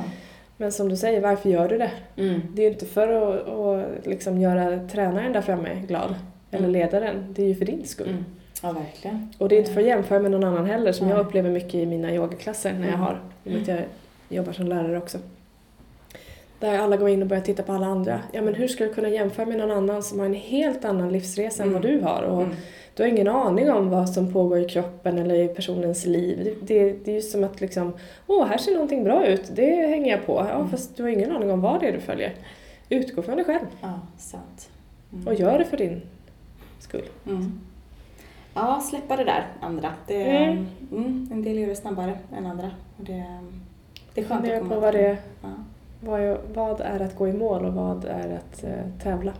Men 0.56 0.72
som 0.72 0.88
du 0.88 0.96
säger, 0.96 1.20
varför 1.20 1.48
gör 1.50 1.68
du 1.68 1.78
det? 1.78 1.90
Mm. 2.16 2.40
Det 2.54 2.62
är 2.62 2.66
ju 2.66 2.72
inte 2.72 2.86
för 2.86 3.08
att, 3.08 3.48
att 3.48 4.06
liksom 4.06 4.38
göra 4.38 4.88
tränaren 4.88 5.32
där 5.32 5.40
framme 5.40 5.74
glad. 5.88 6.14
Eller 6.50 6.68
Mm. 6.68 6.70
ledaren. 6.72 7.26
Det 7.36 7.42
är 7.42 7.46
ju 7.46 7.54
för 7.54 7.64
din 7.64 7.86
skull. 7.86 8.08
Mm. 8.08 8.24
Ja, 8.64 8.72
verkligen. 8.72 9.28
Och 9.38 9.48
det 9.48 9.54
är 9.54 9.58
inte 9.58 9.72
för 9.72 9.80
att 9.80 9.86
jämföra 9.86 10.20
med 10.20 10.30
någon 10.30 10.44
annan 10.44 10.66
heller 10.66 10.92
som 10.92 11.06
Nej. 11.06 11.16
jag 11.16 11.26
upplever 11.26 11.50
mycket 11.50 11.74
i 11.74 11.86
mina 11.86 12.14
yogaklasser 12.14 12.72
när 12.72 12.78
jag 12.86 12.88
Mm. 12.88 13.00
har. 13.00 13.20
I 13.44 13.56
att 13.62 13.68
jag 13.68 13.80
jobbar 14.28 14.52
som 14.52 14.66
lärare 14.66 14.98
också. 14.98 15.18
Där 16.58 16.78
alla 16.78 16.96
går 16.96 17.08
in 17.08 17.22
och 17.22 17.28
börjar 17.28 17.42
titta 17.42 17.62
på 17.62 17.72
alla 17.72 17.86
andra. 17.86 18.20
Ja 18.32 18.42
men 18.42 18.54
hur 18.54 18.68
ska 18.68 18.84
du 18.84 18.94
kunna 18.94 19.08
jämföra 19.08 19.46
med 19.46 19.58
någon 19.58 19.70
annan 19.70 20.02
som 20.02 20.18
har 20.18 20.26
en 20.26 20.34
helt 20.34 20.84
annan 20.84 21.12
livsresa 21.12 21.62
än 21.62 21.68
Mm. 21.68 21.82
vad 21.82 21.90
du 21.92 22.00
har? 22.00 22.22
Och 22.22 22.42
Mm. 22.42 22.54
du 22.94 23.02
har 23.02 23.10
ingen 23.10 23.28
aning 23.28 23.70
om 23.70 23.90
vad 23.90 24.08
som 24.10 24.32
pågår 24.32 24.58
i 24.58 24.68
kroppen 24.68 25.18
eller 25.18 25.34
i 25.34 25.48
personens 25.48 26.06
liv. 26.06 26.38
Det, 26.44 26.66
det, 26.74 26.92
det 27.04 27.10
är 27.10 27.14
ju 27.14 27.22
som 27.22 27.44
att 27.44 27.60
liksom, 27.60 27.92
åh 28.26 28.46
här 28.46 28.58
ser 28.58 28.72
någonting 28.72 29.04
bra 29.04 29.26
ut, 29.26 29.50
det 29.54 29.66
hänger 29.86 30.10
jag 30.10 30.26
på. 30.26 30.46
Ja 30.48 30.54
Mm. 30.54 30.68
fast 30.70 30.96
du 30.96 31.02
har 31.02 31.10
ingen 31.10 31.32
aning 31.32 31.50
om 31.50 31.60
vad 31.60 31.80
det 31.80 31.88
är 31.88 31.92
du 31.92 32.00
följer. 32.00 32.34
Utgå 32.88 33.22
från 33.22 33.36
dig 33.36 33.44
själv 33.44 33.66
Ja, 33.80 34.00
sant. 34.18 34.70
Mm. 35.12 35.26
och 35.26 35.34
gör 35.34 35.58
det 35.58 35.64
för 35.64 35.76
din 35.76 36.02
skull. 36.80 37.04
Mm. 38.56 38.66
Ja, 38.68 38.80
släppa 38.80 39.16
det 39.16 39.24
där 39.24 39.46
andra. 39.60 39.92
Det, 40.06 40.22
Mm. 40.22 40.66
mm. 40.92 41.28
en 41.32 41.42
del 41.42 41.58
gör 41.58 41.68
det 41.68 41.76
snabbare 41.76 42.18
än 42.36 42.46
andra. 42.46 42.70
Det, 42.96 43.24
det 44.14 44.20
är 44.20 44.24
skönt 44.24 44.44
att 44.44 44.58
komma 44.58 44.74
på 44.74 44.80
vad 44.80 44.94
det 44.94 45.16
Ja. 45.42 45.48
Vad 46.00 46.20
är, 46.20 46.38
vad 46.54 46.80
är 46.80 47.00
att 47.00 47.16
gå 47.16 47.28
i 47.28 47.32
mål 47.32 47.64
och 47.64 47.74
vad 47.74 48.04
är 48.04 48.36
att 48.36 48.64
eh, 48.64 48.70
tävla? 49.02 49.32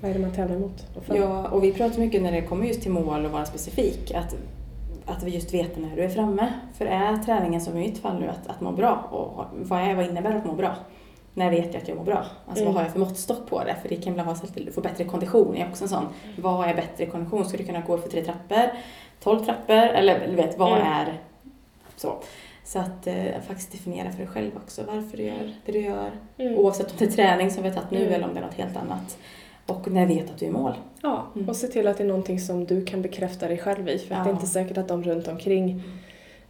Vad 0.00 0.10
är 0.10 0.14
det 0.14 0.20
man 0.20 0.32
tävlar 0.32 0.56
emot? 0.56 0.86
Och? 0.96 1.16
Ja, 1.16 1.48
och 1.48 1.64
vi 1.64 1.72
pratar 1.72 1.98
mycket 1.98 2.22
när 2.22 2.32
det 2.32 2.42
kommer 2.42 2.66
just 2.66 2.82
till 2.82 2.90
mål 2.92 3.24
och 3.24 3.30
vara 3.30 3.44
specifik, 3.44 4.14
att, 4.14 4.36
att 5.06 5.22
vi 5.22 5.30
just 5.30 5.54
vet 5.54 5.78
när 5.78 5.96
du 5.96 6.02
är 6.02 6.08
framme. 6.08 6.52
För 6.74 6.86
är 6.86 7.16
träningen 7.16 7.60
som 7.60 7.76
i 7.76 7.80
mitt 7.80 7.98
fall 7.98 8.20
nu 8.20 8.28
att, 8.28 8.46
att 8.46 8.60
må 8.60 8.72
bra, 8.72 9.08
och 9.10 9.44
vad, 9.68 9.80
är, 9.80 9.94
vad 9.94 10.06
innebär 10.06 10.34
att 10.34 10.44
må 10.46 10.52
bra? 10.52 10.74
När 11.34 11.50
vet 11.50 11.74
jag 11.74 11.82
att 11.82 11.88
jag 11.88 11.96
mår 11.96 12.04
bra? 12.04 12.26
Alltså 12.46 12.62
Mm. 12.64 12.64
vad 12.64 12.74
har 12.74 12.82
jag 12.82 12.92
för 12.92 13.00
måttstock 13.00 13.46
på 13.46 13.64
det? 13.64 13.76
För 13.82 13.88
det 13.88 13.96
kan 13.96 14.12
ibland 14.12 14.26
vara 14.26 14.36
så 14.36 14.46
att 14.46 14.54
du 14.54 14.72
får 14.72 14.82
bättre 14.82 15.04
kondition, 15.04 15.56
är 15.56 15.68
också 15.68 15.84
en 15.84 15.88
sån. 15.88 16.06
Vad 16.38 16.68
är 16.68 16.74
bättre 16.74 17.06
kondition? 17.06 17.44
Ska 17.44 17.56
du 17.58 17.64
kunna 17.64 17.80
gå 17.80 17.98
för 17.98 18.08
tre 18.08 18.24
trappor? 18.24 18.70
Tolv 19.22 19.44
trappor? 19.44 19.74
Eller 19.74 20.26
du 20.28 20.34
vet, 20.36 20.58
vad 20.58 20.72
Mm. 20.80 20.92
är 20.92 21.20
så? 21.96 22.18
Så 22.64 22.78
att 22.78 23.06
eh, 23.06 23.24
faktiskt 23.48 23.72
definiera 23.72 24.10
för 24.10 24.18
dig 24.18 24.26
själv 24.26 24.50
också 24.56 24.82
varför 24.86 25.16
du 25.16 25.22
gör 25.22 25.52
det 25.66 25.72
du 25.72 25.80
gör. 25.80 26.10
Mm. 26.38 26.54
Oavsett 26.58 26.90
om 26.90 26.96
det 26.98 27.04
är 27.04 27.10
träning 27.10 27.50
som 27.50 27.62
vi 27.62 27.68
har 27.68 27.76
tagit 27.76 27.90
nu 27.90 28.00
Mm. 28.02 28.12
eller 28.14 28.28
om 28.28 28.34
det 28.34 28.40
är 28.40 28.44
något 28.44 28.54
helt 28.54 28.76
annat. 28.76 29.18
Och 29.66 29.90
när 29.90 30.06
vet 30.06 30.30
att 30.30 30.38
du 30.38 30.44
är 30.46 30.50
i 30.50 30.52
mål. 30.52 30.72
Ja, 31.02 31.26
Mm. 31.36 31.48
och 31.48 31.56
se 31.56 31.66
till 31.66 31.88
att 31.88 31.98
det 31.98 32.04
är 32.04 32.08
någonting 32.08 32.40
som 32.40 32.64
du 32.64 32.84
kan 32.84 33.02
bekräfta 33.02 33.48
dig 33.48 33.58
själv 33.58 33.88
i. 33.88 33.98
För 33.98 34.14
att 34.14 34.24
det 34.24 34.28
är 34.30 34.32
Ja. 34.32 34.36
inte 34.36 34.46
säkert 34.46 34.78
att 34.78 34.88
de 34.88 35.02
runt 35.04 35.28
omkring 35.28 35.82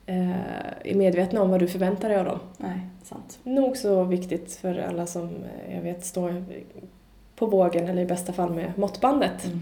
är 0.06 0.94
medvetna 0.94 1.42
om 1.42 1.50
vad 1.50 1.60
du 1.60 1.68
förväntar 1.68 2.08
dig 2.08 2.18
av 2.18 2.24
dem. 2.24 2.38
Nej, 2.58 2.80
sant. 3.02 3.38
Nog 3.42 3.76
så 3.76 4.04
viktigt 4.04 4.54
för 4.54 4.78
alla 4.78 5.06
som 5.06 5.24
eh, 5.24 5.74
jag 5.74 5.82
vet 5.82 6.04
står 6.04 6.44
på 7.36 7.46
vågen 7.46 7.88
eller 7.88 8.02
i 8.02 8.06
bästa 8.06 8.32
fall 8.32 8.54
med 8.54 8.72
måttbandet. 8.78 9.44
Mm. 9.44 9.60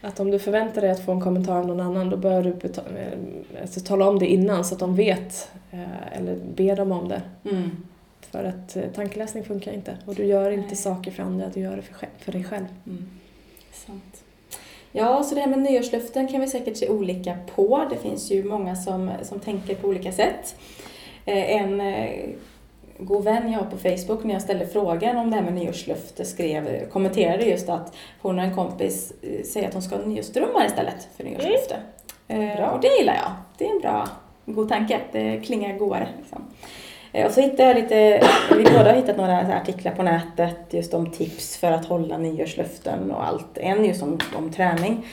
Att 0.00 0.20
om 0.20 0.30
du 0.30 0.38
förväntar 0.38 0.80
dig 0.80 0.90
att 0.90 1.04
få 1.04 1.12
en 1.12 1.20
kommentar 1.20 1.56
av 1.56 1.66
någon 1.66 1.80
annan 1.80 2.10
då 2.10 2.16
bör 2.16 2.42
du 2.42 2.50
eh, 2.50 3.62
alltså, 3.62 3.80
tala 3.80 4.08
om 4.08 4.18
det 4.18 4.26
innan 4.26 4.64
så 4.64 4.74
att 4.74 4.80
de 4.80 4.96
vet 4.96 5.50
eh, 5.70 6.18
eller 6.18 6.36
be 6.54 6.74
dem 6.74 6.92
om 6.92 7.08
det. 7.08 7.22
Mm. 7.44 7.70
För 8.20 8.44
att 8.44 8.76
eh, 8.76 8.82
tankeläsning 8.94 9.44
funkar 9.44 9.72
inte 9.72 9.96
och 10.04 10.14
du 10.14 10.24
gör 10.24 10.50
inte 10.50 10.66
Nej. 10.66 10.76
saker 10.76 11.10
för 11.10 11.22
andra, 11.22 11.48
du 11.54 11.60
gör 11.60 11.76
det 11.76 11.82
för, 11.82 12.08
för 12.18 12.32
dig 12.32 12.44
själv. 12.44 12.66
Mm. 12.86 13.08
Sant. 13.72 14.24
Ja, 14.92 15.22
så 15.22 15.34
det 15.34 15.40
här 15.40 15.48
med 15.48 15.58
nyårslöften 15.58 16.28
kan 16.28 16.40
vi 16.40 16.46
säkert 16.46 16.76
se 16.76 16.88
olika 16.88 17.36
på. 17.54 17.86
Det 17.90 17.96
finns 17.96 18.30
ju 18.30 18.44
många 18.44 18.76
som, 18.76 19.10
som 19.22 19.40
tänker 19.40 19.74
på 19.74 19.88
olika 19.88 20.12
sätt. 20.12 20.56
Eh, 21.26 21.56
En 21.56 21.80
eh, 21.80 22.10
god 22.98 23.24
vän 23.24 23.52
jag 23.52 23.58
har 23.60 23.70
på 23.70 23.76
Facebook, 23.76 24.24
när 24.24 24.32
jag 24.32 24.42
ställde 24.42 24.66
frågan 24.66 25.16
om 25.16 25.30
det 25.30 25.36
här 25.36 25.42
med 25.42 25.52
nyårslöfte, 25.54 26.24
skrev, 26.24 26.88
kommenterade 26.90 27.44
just 27.44 27.68
att 27.68 27.94
hon 28.22 28.38
och 28.38 28.44
en 28.44 28.54
kompis 28.54 29.12
eh, 29.22 29.44
säger 29.44 29.68
att 29.68 29.74
hon 29.74 29.82
ska 29.82 29.96
ha 29.96 30.04
nyårsdrömmar 30.04 30.66
istället 30.66 31.08
för 31.16 31.24
nyårslöfte. 31.24 31.76
Eh, 32.28 32.56
Bra. 32.56 32.70
Och 32.70 32.80
det 32.80 32.88
gillar 32.98 33.14
jag. 33.14 33.32
Det 33.58 33.66
är 33.66 33.70
en 33.74 33.80
bra, 33.80 34.08
god 34.44 34.68
tanke. 34.68 35.00
Det 35.12 35.40
klingar 35.44 35.78
godare. 35.78 36.08
Liksom. 36.18 36.44
Eh, 37.12 37.26
Och 37.26 37.32
så 37.32 37.40
hittade 37.40 37.62
jag 37.68 37.76
lite, 37.76 38.28
vi 38.56 38.64
båda 38.64 38.84
har 38.84 38.94
hittat 38.94 39.16
några 39.16 39.56
artiklar 39.56 39.92
på 39.92 40.02
nätet 40.02 40.56
just 40.70 40.94
om 40.94 41.10
tips 41.10 41.56
för 41.56 41.72
att 41.72 41.84
hålla 41.84 42.18
nyårslöften 42.18 43.10
och 43.10 43.26
allt. 43.26 43.58
En 43.58 43.84
just 43.84 44.02
om, 44.02 44.18
om 44.36 44.50
träning. 44.50 45.06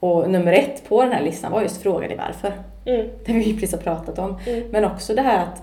Och 0.00 0.30
nummer 0.30 0.52
ett 0.52 0.88
på 0.88 1.02
den 1.02 1.12
här 1.12 1.22
listan 1.22 1.52
var 1.52 1.62
just 1.62 1.82
fråga 1.82 2.08
dig 2.08 2.16
varför. 2.16 2.52
Mm. 2.84 3.08
Det 3.26 3.32
vi 3.32 3.52
precis 3.54 3.72
har 3.72 3.78
pratat 3.78 4.18
om. 4.18 4.38
Mm. 4.46 4.62
Men 4.70 4.84
också 4.84 5.14
det 5.14 5.22
här 5.22 5.42
att 5.42 5.62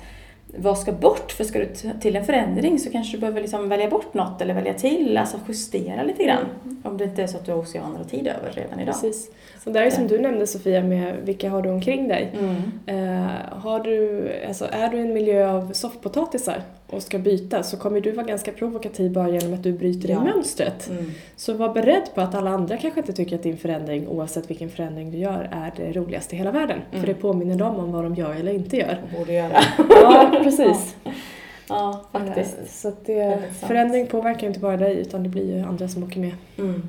vad 0.58 0.78
ska 0.78 0.92
bort? 0.92 1.32
För 1.32 1.44
ska 1.44 1.60
du 1.60 1.70
till 2.02 2.16
en 2.16 2.26
förändring 2.26 2.80
så 2.80 2.92
kanske 2.92 3.18
du 3.18 3.22
behöver 3.22 3.42
liksom 3.42 3.70
välja 3.70 3.90
bort 3.90 4.14
något 4.14 4.42
eller 4.42 4.54
välja 4.54 4.74
till, 4.74 5.18
alltså 5.18 5.38
justera 5.48 6.04
lite 6.04 6.24
grann. 6.24 6.46
Om 6.84 6.98
det 6.98 7.04
inte 7.04 7.24
är 7.24 7.28
så 7.28 7.38
att 7.38 7.46
du 7.46 7.54
också 7.54 7.78
har 7.78 7.86
andra 7.86 8.04
tid 8.04 8.28
över 8.28 8.52
redan 8.52 8.80
idag. 8.80 8.96
Precis. 9.02 9.32
Och 9.68 9.74
där 9.74 9.82
är 9.82 9.90
som 9.90 10.08
du 10.08 10.20
nämnde 10.20 10.48
Sofia 10.48 10.84
med 10.84 11.16
vilka 11.24 11.50
har 11.50 11.62
du 11.62 11.70
omkring 11.70 12.08
dig. 12.08 12.32
Mm. 12.40 12.56
Eh, 12.86 13.30
har 13.52 13.80
du, 13.80 14.30
alltså 14.48 14.68
är 14.72 14.90
du 14.90 14.98
i 14.98 15.02
en 15.02 15.14
miljö 15.14 15.52
av 15.52 15.74
soffpotatisar 15.74 16.62
och 16.90 17.02
ska 17.04 17.20
byta 17.20 17.64
så 17.64 17.78
kommer 17.78 18.02
du 18.02 18.12
vara 18.12 18.26
ganska 18.26 18.52
provokativ 18.52 19.12
bara 19.12 19.30
genom 19.30 19.54
att 19.54 19.64
du 19.64 19.72
bryter 19.74 20.10
Ja. 20.10 20.22
i 20.22 20.24
mönstret. 20.24 20.90
Mm. 20.90 21.12
Så 21.36 21.54
var 21.54 21.74
beredd 21.74 22.04
på 22.16 22.22
att 22.22 22.36
alla 22.36 22.50
andra 22.50 22.78
kanske 22.78 23.00
inte 23.00 23.14
tycker 23.14 23.36
att 23.36 23.44
din 23.44 23.58
förändring, 23.58 24.08
oavsett 24.08 24.50
vilken 24.50 24.70
förändring 24.70 25.12
du 25.12 25.18
gör, 25.18 25.50
är 25.52 25.72
det 25.78 25.92
roligaste 26.00 26.36
i 26.36 26.38
hela 26.38 26.52
världen. 26.52 26.80
Mm. 26.92 27.02
För 27.02 27.08
det 27.08 27.14
påminner 27.14 27.56
dem 27.56 27.76
om 27.76 27.92
vad 27.92 28.04
de 28.04 28.16
gör 28.16 28.36
eller 28.36 28.52
inte 28.52 28.78
gör. 28.78 28.98
Och 29.12 29.20
borde 29.20 29.34
göra. 29.34 29.58
Ja, 29.90 30.40
precis. 30.44 30.96
Ja, 31.70 32.02
faktiskt. 32.12 32.58
Eh, 32.60 32.66
Så 32.68 32.92
det, 33.06 33.32
sant. 33.32 33.68
förändring 33.68 34.08
påverkar 34.08 34.48
inte 34.48 34.60
bara 34.60 34.78
dig 34.78 34.98
utan 35.00 35.24
det 35.24 35.30
blir 35.30 35.56
ju 35.58 35.62
andra 35.64 35.88
som 35.88 36.04
åker 36.04 36.20
med 36.20 36.32
Mm. 36.58 36.84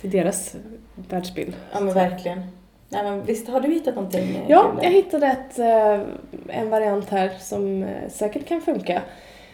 Till 0.00 0.10
deras 0.10 0.56
världsbild. 1.08 1.56
Ja 1.72 1.80
men 1.80 1.94
verkligen. 1.94 2.42
Nej, 2.88 3.02
men 3.04 3.24
visst 3.24 3.48
har 3.48 3.60
du 3.60 3.68
hittat 3.68 3.94
någonting 3.94 4.36
eh, 4.36 4.42
Ja, 4.48 4.72
jag 4.82 4.90
hittade 4.90 5.26
ett, 5.26 5.58
eh, 5.58 6.00
en 6.48 6.70
variant 6.70 7.10
här 7.10 7.30
som 7.40 7.82
eh, 7.82 8.08
säkert 8.10 8.46
kan 8.48 8.60
funka. 8.60 9.02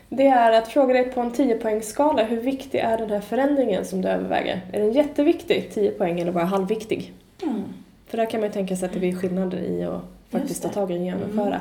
Det 0.08 0.26
är 0.26 0.52
att 0.52 0.68
fråga 0.68 0.94
dig 0.94 1.04
på 1.04 1.20
en 1.20 1.32
10-poängsskala 1.32 2.24
hur 2.24 2.40
viktig 2.40 2.78
är 2.78 2.98
den 2.98 3.10
här 3.10 3.20
förändringen 3.20 3.84
som 3.84 4.02
du 4.02 4.08
överväger? 4.08 4.60
Är 4.72 4.80
den 4.80 4.92
jätteviktig, 4.92 5.70
10 5.74 5.90
poäng, 5.90 6.20
eller 6.20 6.32
bara 6.32 6.44
halvviktig? 6.44 7.12
Mm. 7.42 7.62
För 8.06 8.16
där 8.16 8.30
kan 8.30 8.40
man 8.40 8.48
ju 8.48 8.52
tänka 8.52 8.76
sig 8.76 8.86
att 8.86 8.92
det 8.92 8.98
blir 8.98 9.16
skillnader 9.16 9.58
i 9.58 9.84
att 9.84 10.02
faktiskt 10.30 10.62
ta 10.62 10.68
tag 10.68 10.90
i 10.90 10.94
och 10.94 11.04
genomföra. 11.04 11.46
Mm. 11.46 11.60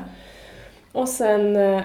Och 0.92 1.08
sen 1.08 1.56
eh, 1.56 1.82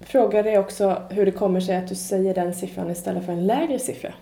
fråga 0.00 0.42
dig 0.42 0.58
också 0.58 1.02
hur 1.10 1.26
det 1.26 1.32
kommer 1.32 1.60
sig 1.60 1.76
att 1.76 1.88
du 1.88 1.94
säger 1.94 2.34
den 2.34 2.54
siffran 2.54 2.90
istället 2.90 3.26
för 3.26 3.32
en 3.32 3.46
lägre 3.46 3.78
siffra. 3.78 4.12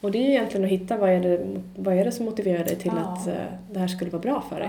Och 0.00 0.10
det 0.10 0.18
är 0.18 0.22
ju 0.22 0.30
egentligen 0.30 0.64
att 0.64 0.70
hitta 0.72 0.96
vad 0.96 1.10
är 1.10 1.20
det, 1.20 1.60
vad 1.76 1.94
är 1.94 2.04
det 2.04 2.12
som 2.12 2.24
motiverar 2.24 2.64
dig 2.64 2.76
till 2.76 2.92
Ja. 2.96 3.00
att 3.12 3.26
eh, 3.26 3.34
det 3.70 3.78
här 3.78 3.88
skulle 3.88 4.10
vara 4.10 4.22
bra 4.22 4.44
för 4.48 4.60
dig. 4.60 4.68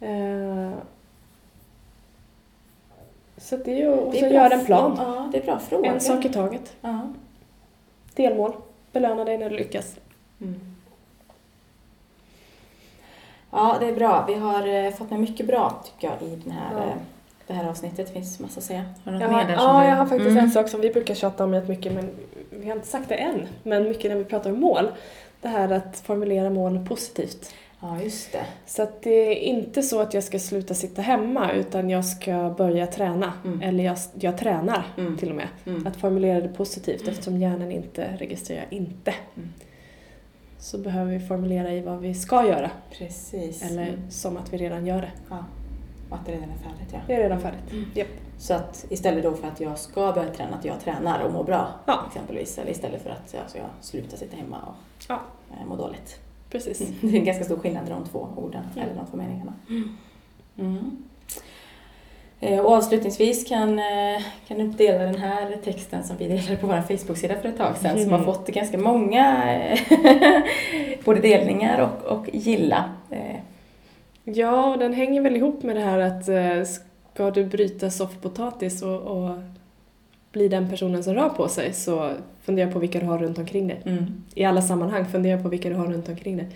Ja. 0.00 0.06
Eh, 0.06 0.70
så 3.36 3.56
det 3.56 3.72
är 3.72 3.76
ju 3.76 3.88
och 3.88 4.12
Det 4.12 4.18
är 4.18 4.22
så 4.22 4.28
bra 4.30 4.42
gör 4.42 4.50
en 4.50 4.64
plan. 4.64 4.94
Ja, 4.98 5.28
det 5.32 5.38
är 5.38 5.42
bra 5.44 5.58
fråga. 5.58 5.92
En 5.92 6.00
sak 6.00 6.24
i 6.24 6.28
taget. 6.28 6.76
Ja. 6.80 7.00
Delmål. 8.14 8.52
Belöna 8.92 9.24
dig 9.24 9.38
när 9.38 9.50
du 9.50 9.56
lyckas. 9.56 9.96
Mm. 10.40 10.60
Ja, 13.50 13.76
det 13.80 13.86
är 13.86 13.94
bra. 13.94 14.24
Vi 14.28 14.34
har 14.34 14.66
eh, 14.84 14.90
fått 14.92 15.10
med 15.10 15.20
mycket 15.20 15.46
bra 15.46 15.82
tycker 15.84 16.08
jag 16.20 16.28
i 16.28 16.36
den 16.36 16.52
här, 16.52 16.72
Ja. 16.86 16.92
det 17.46 17.52
här 17.52 17.68
avsnittet. 17.68 18.06
Det 18.06 18.12
finns 18.12 18.40
massa 18.40 18.58
att 18.58 18.64
säga. 18.64 18.84
Har 19.04 19.12
du 19.12 19.18
något 19.18 19.22
Jag 19.22 19.30
mer 19.36 19.44
där 19.46 19.54
ja, 19.54 19.84
jag 19.88 19.96
har 19.96 20.06
faktiskt 20.06 20.30
Mm. 20.30 20.44
en 20.44 20.50
sak 20.50 20.68
som 20.68 20.80
vi 20.80 20.90
brukar 20.90 21.14
tjata 21.14 21.44
om 21.44 21.52
rätt 21.54 21.68
mycket 21.68 21.92
men 21.92 22.10
vi 22.58 22.68
har 22.68 22.76
inte 22.76 22.88
sagt 22.88 23.08
det 23.08 23.14
än. 23.14 23.46
Men 23.62 23.82
mycket 23.88 24.10
när 24.10 24.18
vi 24.18 24.24
pratar 24.24 24.50
om 24.50 24.60
mål. 24.60 24.88
Det 25.40 25.48
här 25.48 25.72
att 25.72 25.96
formulera 25.98 26.50
mål 26.50 26.86
positivt. 26.88 27.54
Ja, 27.80 28.02
just 28.02 28.32
det. 28.32 28.44
Så 28.66 28.82
att 28.82 29.02
det 29.02 29.10
är 29.10 29.34
inte 29.34 29.82
så 29.82 30.00
att 30.00 30.14
jag 30.14 30.24
ska 30.24 30.38
sluta 30.38 30.74
sitta 30.74 31.02
hemma 31.02 31.52
utan 31.52 31.90
jag 31.90 32.04
ska 32.04 32.54
börja 32.58 32.86
träna. 32.86 33.32
Mm. 33.44 33.62
Eller 33.62 33.84
jag, 33.84 33.96
jag 34.20 34.38
tränar 34.38 34.82
Mm. 34.98 35.16
till 35.16 35.30
och 35.30 35.36
med. 35.36 35.48
Mm. 35.66 35.86
Att 35.86 35.96
formulera 35.96 36.40
det 36.40 36.48
positivt 36.48 37.08
eftersom 37.08 37.36
hjärnan 37.40 37.72
inte 37.72 38.16
registrerar 38.18 38.66
inte. 38.70 39.14
Mm. 39.36 39.48
Så 40.58 40.78
behöver 40.78 41.12
vi 41.12 41.20
formulera 41.20 41.72
i 41.72 41.80
vad 41.80 42.00
vi 42.00 42.14
ska 42.14 42.46
göra. 42.48 42.70
Precis. 42.98 43.62
Eller 43.70 43.82
Mm. 43.88 44.10
som 44.10 44.36
att 44.36 44.52
vi 44.52 44.56
redan 44.58 44.86
gör 44.86 45.00
det. 45.00 45.10
Ja. 45.30 45.44
Och 46.10 46.16
att 46.16 46.26
det 46.26 46.32
redan 46.32 46.50
är 46.50 46.56
färdigt, 46.70 46.88
ja. 46.92 46.98
Det 47.06 47.14
är 47.14 47.18
redan 47.22 47.40
färdigt. 47.40 47.72
Mm. 47.72 47.84
Japp. 47.94 48.08
Så 48.38 48.54
att 48.54 48.86
istället 48.90 49.22
då 49.24 49.34
för 49.34 49.48
att 49.48 49.60
jag 49.60 49.78
ska 49.78 50.12
börja 50.12 50.30
träna, 50.34 50.56
att 50.56 50.64
jag 50.64 50.80
tränar 50.80 51.20
och 51.24 51.32
mår 51.32 51.44
bra 51.44 51.68
Ja. 51.86 52.04
exempelvis. 52.08 52.58
Eller 52.58 52.70
istället 52.70 53.02
för 53.02 53.10
att 53.10 53.34
jag 53.34 53.50
ska 53.50 53.58
sluta 53.80 54.16
sitta 54.16 54.36
hemma 54.36 54.56
och 54.66 55.04
Ja. 55.08 55.20
eh, 55.50 55.66
må 55.68 55.76
dåligt. 55.76 56.20
Precis. 56.50 56.78
Det 57.00 57.06
är 57.08 57.14
en 57.18 57.24
ganska 57.24 57.44
stor 57.44 57.56
skillnad 57.56 57.86
i 57.86 57.90
de 57.90 58.04
två 58.04 58.28
orden, 58.36 58.62
Ja. 58.74 58.82
eller 58.82 58.94
de 58.94 59.06
två 59.06 59.16
meningarna. 59.16 59.52
Mm. 60.58 60.96
Eh, 62.40 62.60
Och 62.60 62.72
avslutningsvis 62.72 63.48
kan, 63.48 63.78
eh, 63.78 64.22
kan 64.48 64.58
du 64.58 64.66
dela 64.68 64.98
den 65.04 65.14
här 65.16 65.56
texten 65.64 66.04
som 66.04 66.16
vi 66.16 66.28
delade 66.28 66.56
på 66.56 66.66
vår 66.66 66.96
Facebook-sida 66.96 67.34
för 67.42 67.48
ett 67.48 67.56
tag 67.58 67.76
sedan 67.76 67.98
som 68.02 68.10
har 68.12 68.18
Mm. 68.18 68.34
fått 68.34 68.48
ganska 68.48 68.78
många 68.78 69.36
både 71.04 71.20
delningar 71.20 71.80
och, 71.80 72.12
och 72.18 72.28
gilla. 72.32 72.84
Ja, 74.34 74.76
den 74.78 74.92
hänger 74.92 75.20
väl 75.20 75.36
ihop 75.36 75.62
med 75.62 75.76
det 75.76 75.82
här 75.82 75.98
att 75.98 76.28
eh, 76.28 76.62
ska 77.14 77.30
du 77.30 77.44
bryta 77.44 77.90
soffpotatis 77.90 78.82
och, 78.82 79.00
och 79.00 79.30
bli 80.32 80.48
den 80.48 80.70
personen 80.70 81.04
som 81.04 81.14
rör 81.14 81.28
på 81.28 81.48
sig 81.48 81.72
så 81.72 82.10
fundera 82.42 82.70
på 82.72 82.78
vilka 82.78 83.00
du 83.00 83.06
har 83.06 83.18
runt 83.18 83.38
omkring 83.38 83.66
dig. 83.68 83.82
Mm. 83.84 84.04
I 84.34 84.44
alla 84.44 84.62
sammanhang, 84.62 85.04
fundera 85.06 85.42
på 85.42 85.48
vilka 85.48 85.68
du 85.68 85.74
har 85.74 85.86
runt 85.86 86.08
omkring 86.08 86.36
dig. 86.36 86.48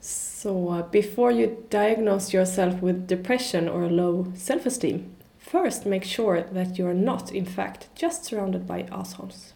Så 0.00 0.82
before 0.92 1.32
you 1.32 1.50
diagnose 1.68 2.36
yourself 2.36 2.82
with 2.82 2.98
depression 2.98 3.68
or 3.68 3.90
low 3.90 4.32
self-esteem, 4.36 4.98
first 5.38 5.84
make 5.84 6.04
sure 6.06 6.42
that 6.42 6.78
you 6.78 6.88
are 6.88 6.94
not 6.94 7.30
in 7.32 7.46
fact 7.46 7.88
just 7.96 8.24
surrounded 8.24 8.62
by 8.62 8.84
assholes. 8.90 9.54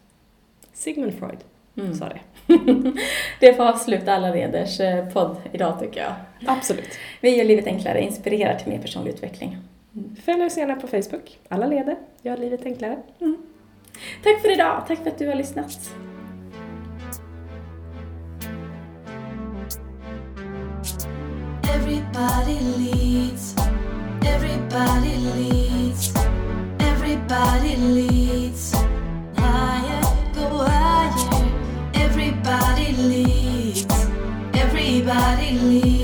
Sigmund 0.73 1.13
Freud 1.13 1.37
Mm. 1.79 1.93
sa 1.93 2.09
det. 2.09 2.19
Det 3.39 3.53
får 3.53 3.63
avsluta 3.63 4.13
alla 4.13 4.29
leders 4.33 4.79
eh, 4.79 5.05
podd 5.09 5.35
idag 5.51 5.79
tycker 5.79 5.99
jag. 6.01 6.13
Absolut. 6.45 6.97
Vi 7.21 7.37
gör 7.37 7.45
livet 7.45 7.67
enklare, 7.67 8.01
inspirerar 8.01 8.59
till 8.59 8.67
mer 8.67 8.79
personlig 8.79 9.11
utveckling. 9.11 9.57
Följ 10.25 10.45
oss 10.45 10.57
gärna 10.57 10.75
på 10.75 10.87
Facebook. 10.87 11.39
Alla 11.49 11.67
leder 11.67 11.95
gör 12.21 12.37
livet 12.37 12.65
enklare. 12.65 12.97
Tack 14.23 14.41
för 14.41 14.53
idag, 14.53 14.83
tack 14.87 14.97
för 14.97 15.09
att 15.09 15.19
du 15.19 15.27
har 15.27 15.35
lyssnat. 15.35 15.91
Everybody 21.63 22.59
leads. 22.77 23.55
Everybody 24.25 25.15
leads. 25.35 26.13
Everybody 26.79 27.75
leads. 27.75 28.73
Higher, 29.35 30.01
go 30.35 30.63
higher. 30.63 31.45
Everybody 31.93 32.91
leads. 32.91 33.85
Everybody 34.53 35.51
leads. 35.51 35.96